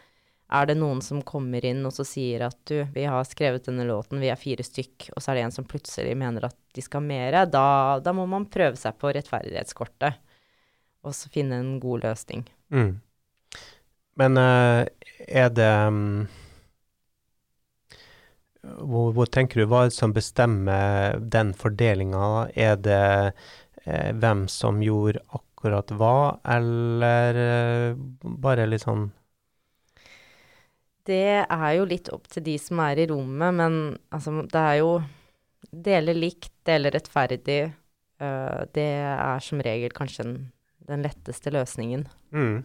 er 0.47 0.69
det 0.69 0.77
noen 0.79 1.01
som 1.03 1.25
kommer 1.27 1.65
inn 1.67 1.83
og 1.89 1.95
så 1.95 2.05
sier 2.07 2.45
at 2.47 2.59
du, 2.71 2.79
vi 2.95 3.07
har 3.09 3.27
skrevet 3.27 3.67
denne 3.67 3.87
låten, 3.89 4.21
vi 4.23 4.31
er 4.31 4.39
fire 4.39 4.63
stykk, 4.67 5.11
og 5.15 5.23
så 5.23 5.33
er 5.33 5.41
det 5.41 5.47
en 5.49 5.57
som 5.57 5.67
plutselig 5.67 6.15
mener 6.19 6.47
at 6.47 6.57
de 6.77 6.85
skal 6.85 7.03
mere, 7.03 7.47
da, 7.51 7.99
da, 8.03 8.15
må 8.15 8.29
man 8.31 8.47
prøve 8.53 8.79
seg 8.79 8.95
på 9.01 9.11
rettferdighetskortet. 9.17 10.23
Og 11.07 11.15
så 11.15 11.31
finne 11.31 11.59
en 11.63 11.77
god 11.83 12.03
løsning. 12.03 12.43
Mm. 12.75 12.97
Men 14.19 14.41
uh, 14.41 14.87
er 15.29 15.53
det 15.55 15.69
um, 15.87 16.27
hvor, 18.63 19.13
hvor, 19.15 19.29
tenker 19.31 19.63
du 19.63 19.71
hva 19.71 19.85
er 19.85 19.93
det 19.93 19.99
som 19.99 20.15
bestemmer 20.17 21.21
den 21.21 21.53
fordelinga? 21.59 22.49
Er 22.59 22.79
det 22.83 23.05
uh, 23.87 24.11
hvem 24.19 24.47
som 24.51 24.83
gjorde 24.83 25.23
akkurat 25.31 25.95
hva, 25.95 26.17
eller 26.57 27.39
uh, 27.39 28.03
bare 28.43 28.67
litt 28.71 28.87
sånn 28.87 29.09
det 31.07 31.45
er 31.45 31.71
jo 31.79 31.87
litt 31.89 32.11
opp 32.15 32.29
til 32.33 32.45
de 32.47 32.57
som 32.61 32.81
er 32.85 33.03
i 33.03 33.09
rommet, 33.11 33.57
men 33.61 33.79
altså, 34.15 34.41
det 34.47 34.63
er 34.63 34.81
jo 34.83 34.97
Dele 35.67 36.13
likt, 36.15 36.53
dele 36.65 36.93
rettferdig. 36.95 37.73
Uh, 38.23 38.63
det 38.73 38.87
er 39.03 39.43
som 39.45 39.59
regel 39.61 39.91
kanskje 39.93 40.25
den, 40.25 40.37
den 40.89 41.03
letteste 41.05 41.51
løsningen. 41.53 42.05
Mm. 42.31 42.61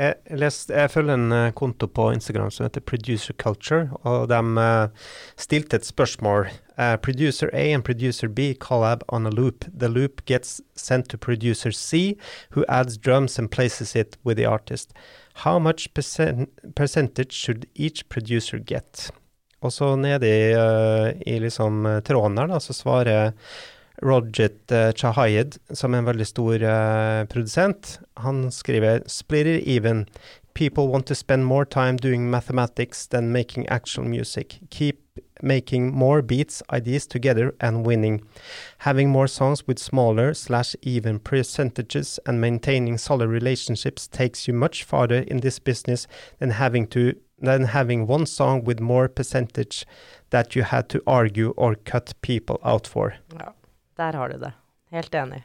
Jeg, 0.00 0.14
lest, 0.30 0.70
jeg, 0.70 0.90
følger 0.90 1.14
en 1.14 1.32
uh, 1.32 1.50
konto 1.52 1.86
på 1.86 2.06
Instagram 2.14 2.50
som 2.54 2.64
heter 2.64 2.80
Producer 2.80 3.34
Culture, 3.36 3.88
og 4.06 4.30
de 4.30 4.38
uh, 4.38 5.08
stilte 5.36 5.76
et 5.76 5.86
spørsmål. 5.86 6.48
Uh, 6.78 6.96
producer 6.96 7.50
A 7.52 7.74
and 7.74 7.84
producer 7.84 8.28
B 8.28 8.54
collab 8.60 9.02
on 9.08 9.26
a 9.26 9.30
loop. 9.30 9.64
The 9.80 9.88
loop 9.88 10.24
gets 10.26 10.62
sent 10.76 11.10
to 11.10 11.18
producer 11.18 11.70
C, 11.70 12.16
who 12.50 12.64
adds 12.68 12.96
drums 12.96 13.38
and 13.38 13.50
places 13.50 13.94
it 13.94 14.16
with 14.24 14.36
the 14.36 14.48
artist. 14.48 14.92
How 15.44 15.58
much 15.58 15.92
percent 15.94 16.48
percentage 16.74 17.32
should 17.32 17.66
each 17.74 18.08
producer 18.08 18.58
get? 18.58 19.10
Og 19.60 19.72
så 19.72 19.96
nede 19.96 20.24
i, 20.24 21.34
i 21.34 21.38
liksom 21.38 21.84
tråden 22.04 22.36
der, 22.36 22.46
da, 22.46 22.60
så 22.60 22.72
svarer 22.72 23.32
Roget 24.02 24.72
uh, 24.72 24.92
Chahayed, 24.96 25.58
som 25.72 25.94
er 25.94 25.98
en 26.00 26.08
veldig 26.08 26.26
stor 26.26 26.62
uh, 26.64 27.24
produsent, 27.28 27.98
han 28.16 28.50
skriver 28.50 29.04
Split 29.06 29.46
it 29.46 29.68
even. 29.68 30.06
People 30.54 30.88
want 30.88 31.06
to 31.06 31.14
spend 31.14 31.44
more 31.46 31.64
time 31.64 31.96
doing 31.96 32.30
mathematics 32.30 33.06
than 33.06 33.32
making 33.32 33.68
actual 33.68 34.04
music. 34.04 34.58
Keep 34.70 34.98
making 35.42 35.92
more 35.92 36.22
beats, 36.22 36.62
ideas 36.72 37.06
together 37.06 37.54
and 37.60 37.86
winning. 37.86 38.22
Having 38.78 39.10
more 39.10 39.28
songs 39.28 39.66
with 39.66 39.78
smaller 39.78 40.34
slash 40.34 40.74
even 40.82 41.18
percentages 41.18 42.18
and 42.26 42.40
maintaining 42.40 42.98
solid 42.98 43.28
relationships 43.28 44.08
takes 44.08 44.48
you 44.48 44.54
much 44.54 44.84
farther 44.84 45.18
in 45.18 45.38
this 45.40 45.58
business 45.58 46.06
than 46.38 46.50
having 46.50 46.86
to 46.88 47.14
than 47.42 47.64
having 47.64 48.06
one 48.06 48.26
song 48.26 48.64
with 48.64 48.80
more 48.80 49.08
percentage 49.08 49.86
that 50.28 50.54
you 50.54 50.62
had 50.62 50.90
to 50.90 51.02
argue 51.06 51.54
or 51.56 51.74
cut 51.74 52.12
people 52.20 52.60
out 52.62 52.86
for. 52.86 53.14
Der 54.00 54.16
har 54.16 54.32
du 54.32 54.40
det. 54.40 54.52
Helt 54.90 55.14
enig. 55.14 55.44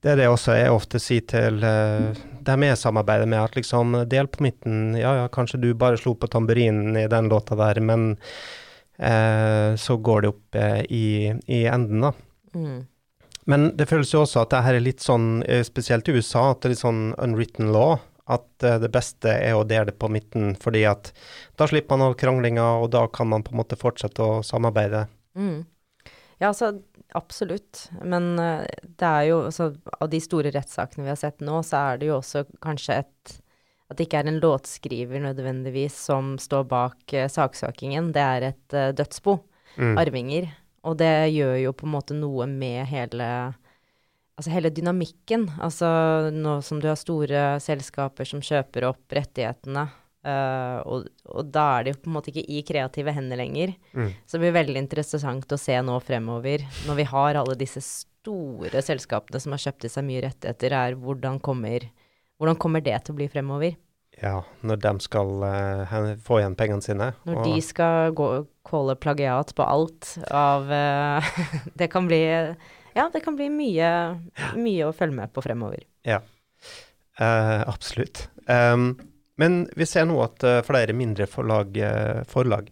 Det 0.00 0.14
er 0.14 0.16
det 0.16 0.30
også 0.32 0.54
jeg 0.56 0.72
ofte 0.72 1.00
sier 1.02 1.24
til 1.28 1.60
uh, 1.60 2.16
dem 2.46 2.64
jeg 2.64 2.78
samarbeider 2.80 3.28
med, 3.28 3.42
at 3.42 3.56
liksom 3.58 3.98
del 4.08 4.30
på 4.32 4.46
midten. 4.46 4.94
Ja 4.96 5.12
ja, 5.18 5.26
kanskje 5.32 5.60
du 5.60 5.74
bare 5.76 5.98
slo 6.00 6.14
på 6.16 6.30
tamburinen 6.32 6.96
i 6.96 7.08
den 7.10 7.28
låta 7.28 7.58
der, 7.58 7.82
men 7.84 8.14
uh, 8.16 9.76
så 9.76 9.98
går 10.00 10.22
det 10.24 10.30
opp 10.32 10.56
uh, 10.56 10.80
i, 10.88 11.34
i, 11.44 11.66
enden, 11.68 12.06
da. 12.06 12.14
Mm. 12.54 12.78
Men 13.50 13.66
det 13.76 13.90
føles 13.90 14.12
jo 14.14 14.22
også 14.22 14.44
at 14.44 14.54
det 14.54 14.62
her 14.64 14.78
er 14.78 14.84
litt 14.84 15.04
sånn, 15.04 15.42
spesielt 15.66 16.08
i 16.08 16.14
USA, 16.14 16.50
at 16.52 16.60
det 16.60 16.68
er 16.68 16.74
litt 16.74 16.82
sånn 16.84 17.02
unwritten 17.18 17.72
law. 17.74 17.98
At 18.30 18.62
det 18.62 18.90
beste 18.94 19.32
er 19.32 19.56
å 19.58 19.64
dele 19.66 19.88
det 19.88 19.96
på 19.98 20.10
midten, 20.12 20.52
fordi 20.60 20.84
at 20.86 21.08
da 21.58 21.66
slipper 21.66 21.96
man 21.96 22.04
all 22.06 22.14
kranglinga, 22.20 22.66
og 22.78 22.92
da 22.94 23.02
kan 23.10 23.26
man 23.32 23.42
på 23.42 23.50
en 23.50 23.58
måte 23.58 23.80
fortsette 23.80 24.22
å 24.22 24.44
samarbeide. 24.46 25.08
Mm. 25.34 25.64
Ja, 26.40 26.52
altså 26.52 26.70
absolutt. 27.18 27.86
Men 28.02 28.32
uh, 28.38 28.64
det 28.82 29.06
er 29.06 29.28
jo 29.30 29.42
altså, 29.48 29.70
Av 29.98 30.10
de 30.10 30.20
store 30.22 30.52
rettssakene 30.54 31.06
vi 31.06 31.12
har 31.12 31.20
sett 31.20 31.44
nå, 31.44 31.60
så 31.66 31.84
er 31.90 32.00
det 32.00 32.10
jo 32.10 32.18
også 32.20 32.46
kanskje 32.62 33.02
et 33.04 33.38
at 33.90 33.98
det 33.98 34.04
ikke 34.06 34.20
er 34.20 34.28
en 34.30 34.36
låtskriver 34.38 35.18
nødvendigvis 35.24 35.96
som 36.06 36.36
står 36.38 36.68
bak 36.70 37.14
uh, 37.18 37.26
saksøkingen. 37.26 38.12
Det 38.14 38.22
er 38.22 38.46
et 38.52 38.76
uh, 38.76 38.92
dødsbo. 38.94 39.40
Mm. 39.80 39.96
Arvinger. 39.98 40.46
Og 40.86 40.96
det 40.98 41.32
gjør 41.34 41.56
jo 41.60 41.72
på 41.76 41.86
en 41.86 41.94
måte 41.94 42.16
noe 42.16 42.46
med 42.50 42.86
hele 42.90 43.26
Altså 44.40 44.54
hele 44.54 44.70
dynamikken. 44.72 45.42
Altså 45.60 45.86
nå 46.32 46.54
som 46.64 46.78
du 46.80 46.86
har 46.88 46.96
store 46.96 47.42
selskaper 47.60 48.24
som 48.24 48.40
kjøper 48.40 48.86
opp 48.88 49.12
rettighetene, 49.12 49.82
uh, 50.26 50.78
og, 50.84 51.08
og, 51.28 51.48
da 51.52 51.66
er 51.76 51.86
det 51.86 51.94
jo 51.94 52.00
på 52.04 52.10
en 52.10 52.16
måte 52.18 52.32
ikke 52.32 52.46
i 52.46 52.62
kreative 52.66 53.14
hender 53.16 53.40
lenger. 53.40 53.74
Mm. 53.92 54.12
Så 54.24 54.36
det 54.36 54.44
blir 54.44 54.58
veldig 54.58 54.82
interessant 54.82 55.52
å 55.52 55.60
se 55.60 55.78
nå 55.84 55.96
fremover, 56.04 56.66
når 56.88 57.00
vi 57.00 57.08
har 57.12 57.40
alle 57.40 57.58
disse 57.60 57.82
store 57.84 58.84
selskapene 58.84 59.40
som 59.40 59.56
har 59.56 59.64
kjøpt 59.64 59.88
i 59.88 59.92
seg 59.92 60.06
mye 60.06 60.24
rettigheter, 60.26 60.76
er 60.76 60.98
hvordan 61.00 61.40
kommer 61.42 61.88
hvordan 62.40 62.56
kommer 62.56 62.80
det 62.80 62.96
til 63.04 63.12
å 63.12 63.18
bli 63.18 63.26
fremover? 63.28 63.74
Ja, 64.20 64.38
når 64.64 64.78
de 64.80 64.92
skal 65.04 65.42
uh, 65.44 65.92
få 66.24 66.40
igjen 66.40 66.56
pengene 66.56 66.84
sine. 66.84 67.10
Når 67.28 67.42
de 67.44 67.60
skal 67.64 68.14
gå, 68.16 68.28
calle 68.64 68.96
plagiat 69.00 69.52
på 69.56 69.64
alt 69.64 70.14
av 70.32 70.68
uh, 70.72 71.30
Det 71.80 71.90
kan 71.92 72.08
bli 72.08 72.22
Ja, 72.96 73.06
det 73.12 73.20
kan 73.24 73.36
bli 73.36 73.50
mye, 73.52 73.90
mye 74.56 74.88
å 74.88 74.96
følge 74.96 75.18
med 75.20 75.32
på 75.36 75.44
fremover. 75.44 75.84
Ja, 76.08 76.22
absolutt. 77.20 78.24
Um, 78.48 78.96
men 79.40 79.64
vi 79.78 79.88
ser 79.88 80.06
nå 80.08 80.18
at 80.24 80.44
flere 80.66 80.94
mindre 80.96 81.26
forlag, 81.30 81.80
forlag, 82.28 82.70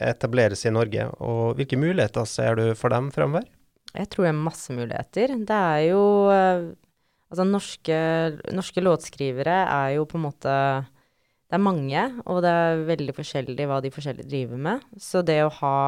etableres 0.00 0.66
i 0.66 0.74
Norge. 0.74 1.06
Og 1.22 1.56
hvilke 1.58 1.78
muligheter 1.78 2.26
ser 2.26 2.58
du 2.58 2.64
for 2.78 2.92
dem 2.92 3.12
fremover? 3.14 3.46
Jeg 3.94 4.10
tror 4.10 4.26
det 4.26 4.32
er 4.32 4.38
masse 4.38 4.74
muligheter. 4.74 5.34
Det 5.46 5.56
er 5.56 5.84
jo 5.90 6.04
Altså 7.30 7.44
norske, 7.46 7.96
norske, 8.50 8.82
låtskrivere 8.82 9.60
er 9.70 9.92
jo 9.94 10.06
på 10.08 10.18
en 10.18 10.24
måte 10.24 10.54
Det 11.50 11.58
er 11.58 11.62
mange, 11.62 12.02
og 12.30 12.42
det 12.44 12.50
er 12.50 12.84
veldig 12.88 13.14
forskjellig 13.14 13.66
hva 13.66 13.80
de 13.82 13.90
forskjellige 13.94 14.30
driver 14.30 14.60
med. 14.66 14.84
Så 14.98 15.22
det 15.26 15.40
å 15.42 15.54
ha 15.60 15.78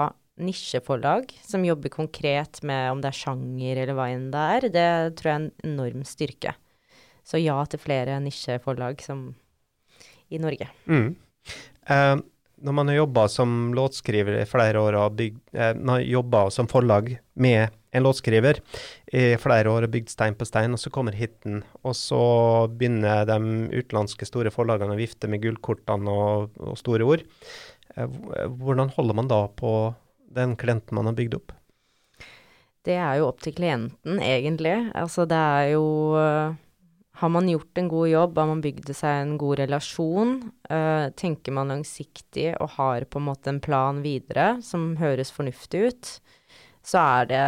nisjeforlag 0.43 1.31
som 1.45 1.63
jobber 1.67 1.93
konkret 1.93 2.63
med 2.67 2.89
om 2.91 3.03
det 3.03 3.13
er 3.13 3.19
sjanger 3.19 3.79
eller 3.83 3.95
hva 3.95 4.09
enn 4.11 4.31
det 4.33 4.43
er, 4.57 4.67
det 4.75 4.89
tror 5.19 5.31
jeg 5.31 5.35
er 5.35 5.43
en 5.43 5.69
enorm 5.69 6.03
styrke. 6.09 6.55
Så 7.23 7.39
ja 7.39 7.61
til 7.71 7.83
flere 7.83 8.19
nisjeforlag 8.25 9.03
som 9.05 9.29
i 10.33 10.41
Norge. 10.43 10.69
Mm. 10.89 11.09
Eh, 11.87 12.17
når 12.63 12.73
man 12.73 12.89
har 12.89 13.01
jobba 13.01 13.29
som 13.29 13.75
låtskriver 13.75 14.41
i 14.41 14.47
flere 14.47 14.81
år 14.81 14.97
og 15.01 15.17
bygd, 15.19 15.41
uh, 15.59 15.97
jobba 15.99 16.45
som 16.55 16.69
forlag 16.71 17.17
med 17.35 17.73
en 17.93 18.05
låtskriver 18.07 18.61
i 19.13 19.25
flere 19.43 19.69
år 19.69 19.85
og 19.85 19.93
bygd 19.93 20.13
stein 20.13 20.37
på 20.39 20.47
stein, 20.49 20.73
og 20.73 20.81
så 20.81 20.93
kommer 20.95 21.17
hiten. 21.17 21.61
Og 21.83 21.97
så 21.99 22.23
begynner 22.71 23.27
de 23.29 23.39
utenlandske 23.75 24.29
store 24.29 24.53
forlagene 24.55 24.95
å 24.95 25.01
vifte 25.01 25.29
med 25.29 25.43
gullkortene 25.43 26.15
og, 26.15 26.55
og, 26.63 26.79
store 26.81 27.09
ord. 27.09 27.27
Eh, 27.97 28.07
hvordan 28.63 28.95
holder 28.97 29.19
man 29.19 29.29
da 29.29 29.43
på 29.53 29.75
den 30.33 30.57
klienten 30.57 30.97
man 30.97 31.11
har 31.11 31.19
bygd 31.19 31.37
opp? 31.41 31.53
Det 32.83 32.97
er 32.99 33.21
jo 33.21 33.29
opp 33.29 33.43
til 33.45 33.55
klienten, 33.59 34.23
egentlig. 34.23 34.79
Altså 34.99 35.27
det 35.29 35.39
er 35.39 35.67
jo 35.75 35.85
eh, 36.19 36.57
Har 37.21 37.29
man 37.29 37.49
gjort 37.49 37.79
en 37.79 37.89
god 37.89 38.09
jobb, 38.09 38.39
har 38.39 38.49
man 38.49 38.61
bygd 38.65 38.91
seg 38.97 39.19
en 39.21 39.35
god 39.41 39.61
relasjon, 39.61 40.37
uh, 40.73 41.11
tenker 41.19 41.53
man 41.53 41.69
langsiktig 41.69 42.49
og 42.57 42.73
har 42.79 43.05
på 43.05 43.21
en 43.21 43.27
måte 43.29 43.53
en 43.53 43.61
plan 43.63 44.01
videre 44.05 44.55
som 44.65 44.95
høres 45.01 45.33
fornuftig 45.35 45.83
ut, 45.91 46.15
så 46.83 47.09
er 47.23 47.29
det 47.33 47.45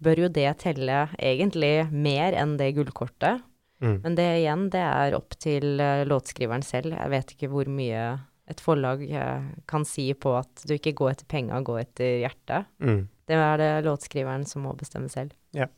Bør 0.00 0.22
jo 0.22 0.28
det 0.32 0.46
telle 0.62 1.02
egentlig 1.20 1.90
mer 1.92 2.32
enn 2.38 2.54
det 2.56 2.70
gullkortet. 2.78 3.42
Mm. 3.84 3.96
Men 4.06 4.14
det 4.16 4.24
igjen, 4.38 4.62
det 4.72 4.80
er 4.80 5.16
opp 5.18 5.36
til 5.42 5.82
uh, 5.82 6.06
låtskriveren 6.08 6.64
selv. 6.64 6.94
Jeg 6.96 7.12
vet 7.12 7.34
ikke 7.34 7.50
hvor 7.52 7.68
mye 7.68 8.04
et 8.48 8.62
forlag 8.62 9.02
uh, 9.10 9.50
kan 9.68 9.84
si 9.84 10.06
på 10.16 10.32
at 10.38 10.64
du 10.64 10.78
ikke 10.78 10.94
går 10.96 11.12
etter 11.12 11.28
penga, 11.28 11.60
går 11.66 11.82
etter 11.82 12.22
hjertet. 12.22 12.70
Mm. 12.80 13.02
Det 13.28 13.36
er 13.36 13.60
det 13.60 13.70
låtskriveren 13.84 14.46
som 14.48 14.64
må 14.64 14.72
bestemme 14.78 15.12
selv. 15.12 15.36
Ja 15.52 15.68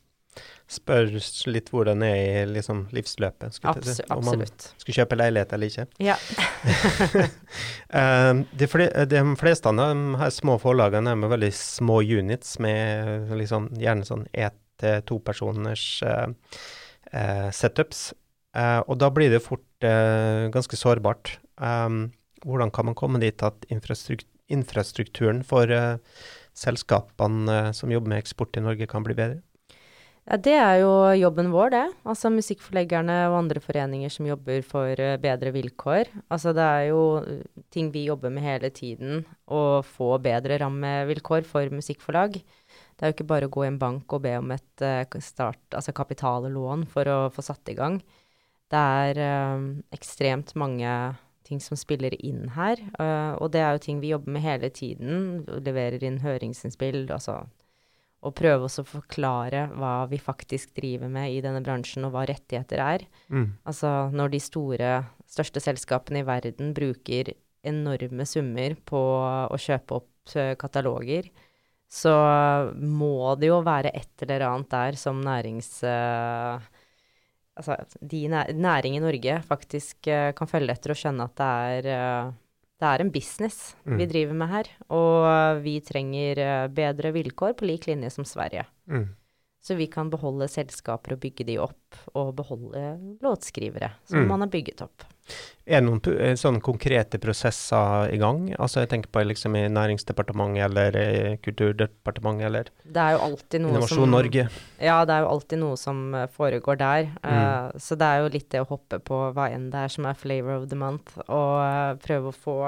spør 0.68 1.14
litt 1.48 1.70
hvordan 1.72 2.02
det 2.04 2.08
er 2.12 2.42
i 2.42 2.52
liksom, 2.52 2.82
livsløpet. 2.92 3.56
Abs 3.70 3.88
si. 3.96 4.04
Om 4.12 4.26
man 4.28 4.44
skal 4.44 4.96
kjøpe 5.00 5.16
leilighet 5.16 5.54
eller 5.56 5.72
ikke. 5.72 5.86
Ja. 6.04 6.16
uh, 7.88 8.42
de, 8.60 8.68
fle 8.68 8.90
de, 9.08 9.22
fleste 9.40 9.72
av 9.72 9.80
de 9.80 10.20
her 10.20 10.34
små 10.34 10.58
forlagene 10.60 11.14
er 11.14 11.20
med 11.20 11.32
veldig 11.32 11.50
små 11.56 12.02
units, 12.04 12.58
med 12.60 13.32
liksom, 13.40 13.70
gjerne 13.80 14.08
sånn 14.08 14.26
ett 14.32 14.58
til 14.78 15.00
to 15.08 15.18
personers 15.24 15.86
uh, 16.06 16.28
uh, 17.10 17.48
setups. 17.50 18.12
og 18.58 18.94
da 18.98 19.08
blir 19.10 19.30
det 19.32 19.42
fort 19.42 19.64
ganske 19.78 20.76
sårbart. 20.76 21.38
Um, 21.62 22.10
hvordan 22.44 22.70
kan 22.74 22.86
man 22.86 22.96
komme 22.98 23.20
dit 23.22 23.42
at 23.42 23.66
infrastruktur, 23.70 24.26
infrastrukturen 24.48 25.42
for 25.44 25.70
selskapene 26.56 27.74
som 27.76 27.92
jobber 27.92 28.14
med 28.14 28.22
eksport 28.22 28.56
i 28.56 28.62
Norge, 28.64 28.88
kan 28.90 29.04
bli 29.06 29.14
bedre? 29.18 29.42
Ja, 30.28 30.36
det 30.44 30.56
er 30.60 30.74
jo 30.82 30.90
jobben 31.16 31.46
vår, 31.54 31.70
det. 31.72 31.84
Altså 32.04 32.28
musikkforleggerne 32.28 33.14
og 33.30 33.38
andre 33.38 33.62
foreninger 33.64 34.10
som 34.12 34.26
jobber 34.28 34.60
for 34.66 35.00
uh, 35.00 35.14
bedre 35.22 35.54
vilkår. 35.54 36.10
Altså 36.28 36.52
det 36.52 36.66
er 36.66 36.82
jo 36.90 36.98
eh, 37.22 37.46
ting 37.72 37.88
vi 37.94 38.02
jobber 38.10 38.34
med 38.34 38.44
hele 38.44 38.68
tiden, 38.68 39.22
å 39.48 39.80
få 39.80 40.10
bedre 40.20 40.58
rammevilkår 40.60 41.48
for 41.48 41.72
musikkforlag. 41.72 42.36
Det 42.36 43.00
er 43.00 43.08
jo 43.08 43.16
ikke 43.16 43.30
bare 43.30 43.48
å 43.48 43.54
gå 43.54 43.64
i 43.64 43.70
en 43.70 43.80
bank 43.80 44.12
og 44.12 44.26
be 44.26 44.34
om 44.36 44.52
et 44.52 44.84
uh, 44.84 45.16
start, 45.24 45.62
altså 45.72 45.96
kapitallån 45.96 46.84
for 46.92 47.08
å 47.08 47.18
få 47.32 47.46
satt 47.48 47.72
i 47.72 47.78
gang. 47.78 47.96
Det 48.68 48.84
er 48.84 49.24
uh, 49.24 49.64
ekstremt 49.96 50.52
mange 50.60 50.92
ting 51.48 51.62
som 51.64 51.80
spiller 51.80 52.12
inn 52.20 52.50
her, 52.52 52.76
og 53.40 53.54
det 53.54 53.62
er 53.64 53.70
jo 53.72 53.80
ting 53.80 54.02
vi 54.02 54.10
jobber 54.10 54.34
med 54.34 54.42
hele 54.44 54.68
tiden. 54.68 55.46
Leverer 55.64 56.02
inn 56.04 56.18
høringsinnspill, 56.20 57.06
altså 57.08 57.46
og 58.26 58.34
prøve 58.34 58.66
å 58.66 58.84
forklare 58.86 59.68
hva 59.78 60.02
vi 60.10 60.18
faktisk 60.18 60.72
driver 60.76 61.10
med 61.12 61.30
i 61.30 61.42
denne 61.44 61.62
bransjen, 61.64 62.06
og 62.08 62.14
hva 62.16 62.24
rettigheter 62.26 62.82
er. 62.82 63.04
Mm. 63.30 63.52
Altså 63.68 63.92
når 64.14 64.32
de 64.34 64.40
store, 64.42 64.94
største 65.30 65.62
selskapene 65.62 66.24
i 66.24 66.26
verden 66.26 66.72
bruker 66.74 67.30
enorme 67.68 68.26
summer 68.26 68.74
på 68.88 69.02
å 69.46 69.60
kjøpe 69.60 70.00
opp 70.00 70.34
uh, 70.34 70.54
kataloger, 70.58 71.30
så 71.88 72.12
må 72.76 73.32
det 73.40 73.48
jo 73.48 73.62
være 73.64 73.94
et 73.96 74.26
eller 74.26 74.48
annet 74.50 74.74
der 74.74 75.00
som 75.00 75.22
nærings... 75.24 75.70
Uh, 75.86 76.58
altså 77.58 77.74
de 77.98 78.20
næring 78.30 78.98
i 78.98 79.02
Norge 79.02 79.40
faktisk 79.46 80.10
uh, 80.10 80.30
kan 80.36 80.50
følge 80.50 80.74
etter 80.74 80.94
og 80.94 81.00
skjønne 81.00 81.30
at 81.30 81.38
det 81.38 81.54
er 81.78 82.34
det 82.78 82.86
er 82.86 83.02
en 83.02 83.10
business 83.10 83.74
mm. 83.84 83.96
vi 83.98 84.06
driver 84.10 84.36
med 84.38 84.52
her, 84.52 84.68
og 84.94 85.62
vi 85.64 85.78
trenger 85.82 86.42
eh, 86.44 86.66
bedre 86.70 87.10
vilkår 87.16 87.56
på 87.58 87.66
lik 87.66 87.88
linje 87.90 88.12
som 88.14 88.26
Sverige. 88.28 88.68
Mm. 88.86 89.08
Så 89.68 89.74
vi 89.76 89.84
kan 89.92 90.08
beholde 90.08 90.46
selskaper 90.48 91.12
og 91.12 91.18
bygge 91.20 91.44
de 91.44 91.58
opp, 91.60 91.96
og 92.16 92.30
beholde 92.38 92.80
låtskrivere 93.20 93.90
som 94.08 94.22
mm. 94.22 94.30
man 94.30 94.44
har 94.46 94.48
bygget 94.54 94.80
opp. 94.86 95.04
Er 95.68 95.82
det 95.82 95.84
noen 95.84 96.00
eh, 96.14 96.32
sånne 96.40 96.62
konkrete 96.64 97.20
prosesser 97.20 98.08
i 98.14 98.16
gang? 98.16 98.46
Altså 98.56 98.80
jeg 98.80 98.88
tenker 98.94 99.12
på 99.12 99.26
liksom 99.26 99.58
i 99.60 99.66
Næringsdepartementet 99.68 100.64
eller 100.70 100.96
i 101.02 101.36
Kulturdepartementet 101.44 102.48
eller 102.48 102.72
er 102.72 103.20
Innovasjon 103.58 104.06
som, 104.06 104.16
Norge? 104.16 104.46
Ja, 104.80 105.02
det 105.04 105.18
er 105.18 105.26
jo 105.26 105.30
alltid 105.34 105.60
noe 105.66 105.76
som 105.76 106.02
eh, 106.16 106.28
foregår 106.32 106.80
der. 106.80 107.12
Mm. 107.20 107.28
Uh, 107.28 107.76
så 107.76 108.00
det 108.00 108.08
er 108.08 108.24
jo 108.24 108.34
litt 108.38 108.48
det 108.56 108.64
å 108.64 108.70
hoppe 108.72 109.02
på 109.04 109.22
hva 109.36 109.50
enn 109.52 109.68
det 109.74 109.84
er 109.84 109.96
som 109.98 110.08
er 110.08 110.16
flavor 110.16 110.62
of 110.62 110.68
the 110.72 110.80
month, 110.80 111.20
og 111.28 111.54
uh, 111.60 111.92
prøve 112.08 112.32
å 112.32 112.40
få 112.48 112.58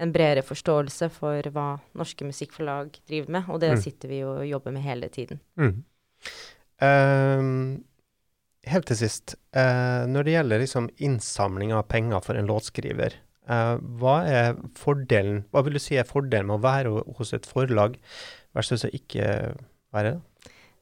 en 0.00 0.14
bredere 0.14 0.46
forståelse 0.46 1.10
for 1.12 1.50
hva 1.52 1.70
norske 1.98 2.24
musikkforlag 2.24 2.94
driver 3.10 3.40
med, 3.40 3.50
og 3.50 3.60
det 3.66 3.74
mm. 3.74 3.80
sitter 3.82 4.14
vi 4.14 4.22
og 4.24 4.44
jobber 4.46 4.78
med 4.78 4.86
hele 4.86 5.10
tiden. 5.10 5.42
Mm. 5.58 5.80
Um, 6.80 7.82
helt 8.68 8.88
til 8.88 9.00
sist, 9.02 9.36
uh, 9.56 10.06
når 10.08 10.26
det 10.26 10.36
gjelder 10.36 10.62
liksom 10.64 10.88
innsamling 11.02 11.74
av 11.76 11.88
penger 11.92 12.24
for 12.24 12.40
en 12.40 12.48
låtskriver, 12.48 13.18
uh, 13.50 13.76
hva 14.00 14.16
er 14.28 14.58
fordelen, 14.80 15.44
hva 15.52 15.64
vil 15.66 15.76
du 15.76 15.82
si 15.82 15.98
er 16.00 16.08
fordelen 16.08 16.48
med 16.50 16.60
å 16.60 16.64
være 16.64 16.94
hos 17.18 17.34
et 17.36 17.48
forlag 17.48 17.98
versus 18.56 18.86
å 18.88 18.92
ikke 18.96 19.54
være 19.94 20.16
det? 20.16 20.20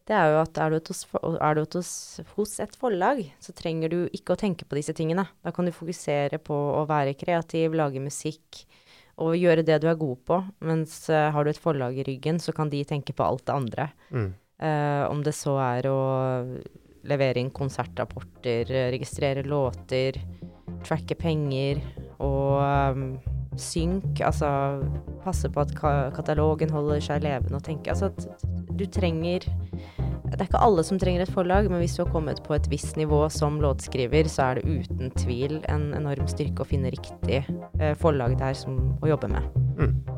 Det 0.08 0.16
er 0.16 0.30
jo 0.32 0.38
at 0.40 0.58
er 0.64 0.72
du, 0.72 0.78
hos, 0.88 1.02
er 1.36 1.58
du 1.58 1.64
hos, 1.76 1.90
hos 2.38 2.54
et 2.64 2.76
forlag, 2.80 3.20
så 3.44 3.52
trenger 3.52 3.92
du 3.92 3.98
ikke 4.16 4.32
å 4.32 4.40
tenke 4.40 4.64
på 4.64 4.78
disse 4.78 4.94
tingene. 4.96 5.26
Da 5.44 5.52
kan 5.52 5.68
du 5.68 5.74
fokusere 5.74 6.38
på 6.40 6.56
å 6.78 6.86
være 6.88 7.12
kreativ, 7.18 7.76
lage 7.76 8.00
musikk 8.00 8.62
og 9.20 9.34
gjøre 9.36 9.66
det 9.66 9.80
du 9.82 9.88
er 9.90 9.98
god 10.00 10.22
på. 10.24 10.38
Mens 10.64 11.02
uh, 11.12 11.28
har 11.34 11.44
du 11.44 11.52
et 11.52 11.60
forlag 11.60 11.98
i 11.98 12.06
ryggen, 12.06 12.40
så 12.40 12.54
kan 12.56 12.72
de 12.72 12.80
tenke 12.88 13.12
på 13.12 13.26
alt 13.26 13.44
det 13.50 13.56
andre. 13.58 13.90
Mm. 14.14 14.30
Uh, 14.58 15.06
om 15.06 15.22
det 15.22 15.36
så 15.38 15.54
er 15.62 15.86
å 15.86 15.98
levere 17.08 17.40
inn 17.40 17.52
konsertrapporter, 17.54 18.68
registrere 18.92 19.44
låter, 19.46 20.18
tracke 20.86 21.14
penger 21.18 21.80
og 22.18 22.58
um, 22.96 23.04
synk, 23.58 24.20
altså 24.24 24.48
passe 25.24 25.50
på 25.50 25.62
at 25.62 25.74
ka 25.78 25.92
katalogen 26.16 26.70
holder 26.74 27.02
seg 27.02 27.24
levende 27.26 27.58
og 27.58 27.64
tenke 27.66 27.90
Altså 27.90 28.10
at 28.10 28.44
du 28.78 28.84
trenger 28.86 29.46
Det 30.28 30.36
er 30.36 30.44
ikke 30.46 30.60
alle 30.62 30.84
som 30.86 31.00
trenger 31.00 31.24
et 31.24 31.32
forlag, 31.32 31.70
men 31.70 31.80
hvis 31.82 31.96
du 31.96 32.04
har 32.04 32.12
kommet 32.12 32.42
på 32.44 32.54
et 32.54 32.68
visst 32.70 32.98
nivå 33.00 33.24
som 33.32 33.56
låtskriver, 33.62 34.28
så 34.28 34.50
er 34.50 34.58
det 34.58 34.84
uten 34.84 35.10
tvil 35.16 35.58
en 35.72 35.88
enorm 35.96 36.28
styrke 36.30 36.62
å 36.62 36.68
finne 36.68 36.92
riktig 36.92 37.40
eh, 37.40 37.94
forlag 37.98 38.36
der 38.38 38.54
som 38.58 38.76
å 39.00 39.08
jobbe 39.08 39.32
med. 39.32 39.48
Mm. 39.80 40.17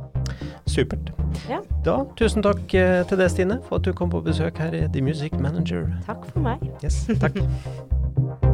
Supert. 0.71 1.11
Ja. 1.51 1.61
Da, 1.87 1.97
tusen 2.19 2.47
takk 2.47 2.75
eh, 2.79 3.01
til 3.11 3.19
deg, 3.21 3.33
Stine, 3.33 3.59
for 3.67 3.81
at 3.81 3.89
du 3.89 3.95
kom 3.97 4.13
på 4.13 4.23
besøk 4.27 4.63
her 4.63 4.77
i 4.77 4.87
The 4.87 5.03
Music 5.03 5.35
Manager. 5.39 5.89
Takk 6.07 6.31
for 6.31 6.47
meg. 6.47 6.65
Yes, 6.85 7.05
takk. 7.19 7.43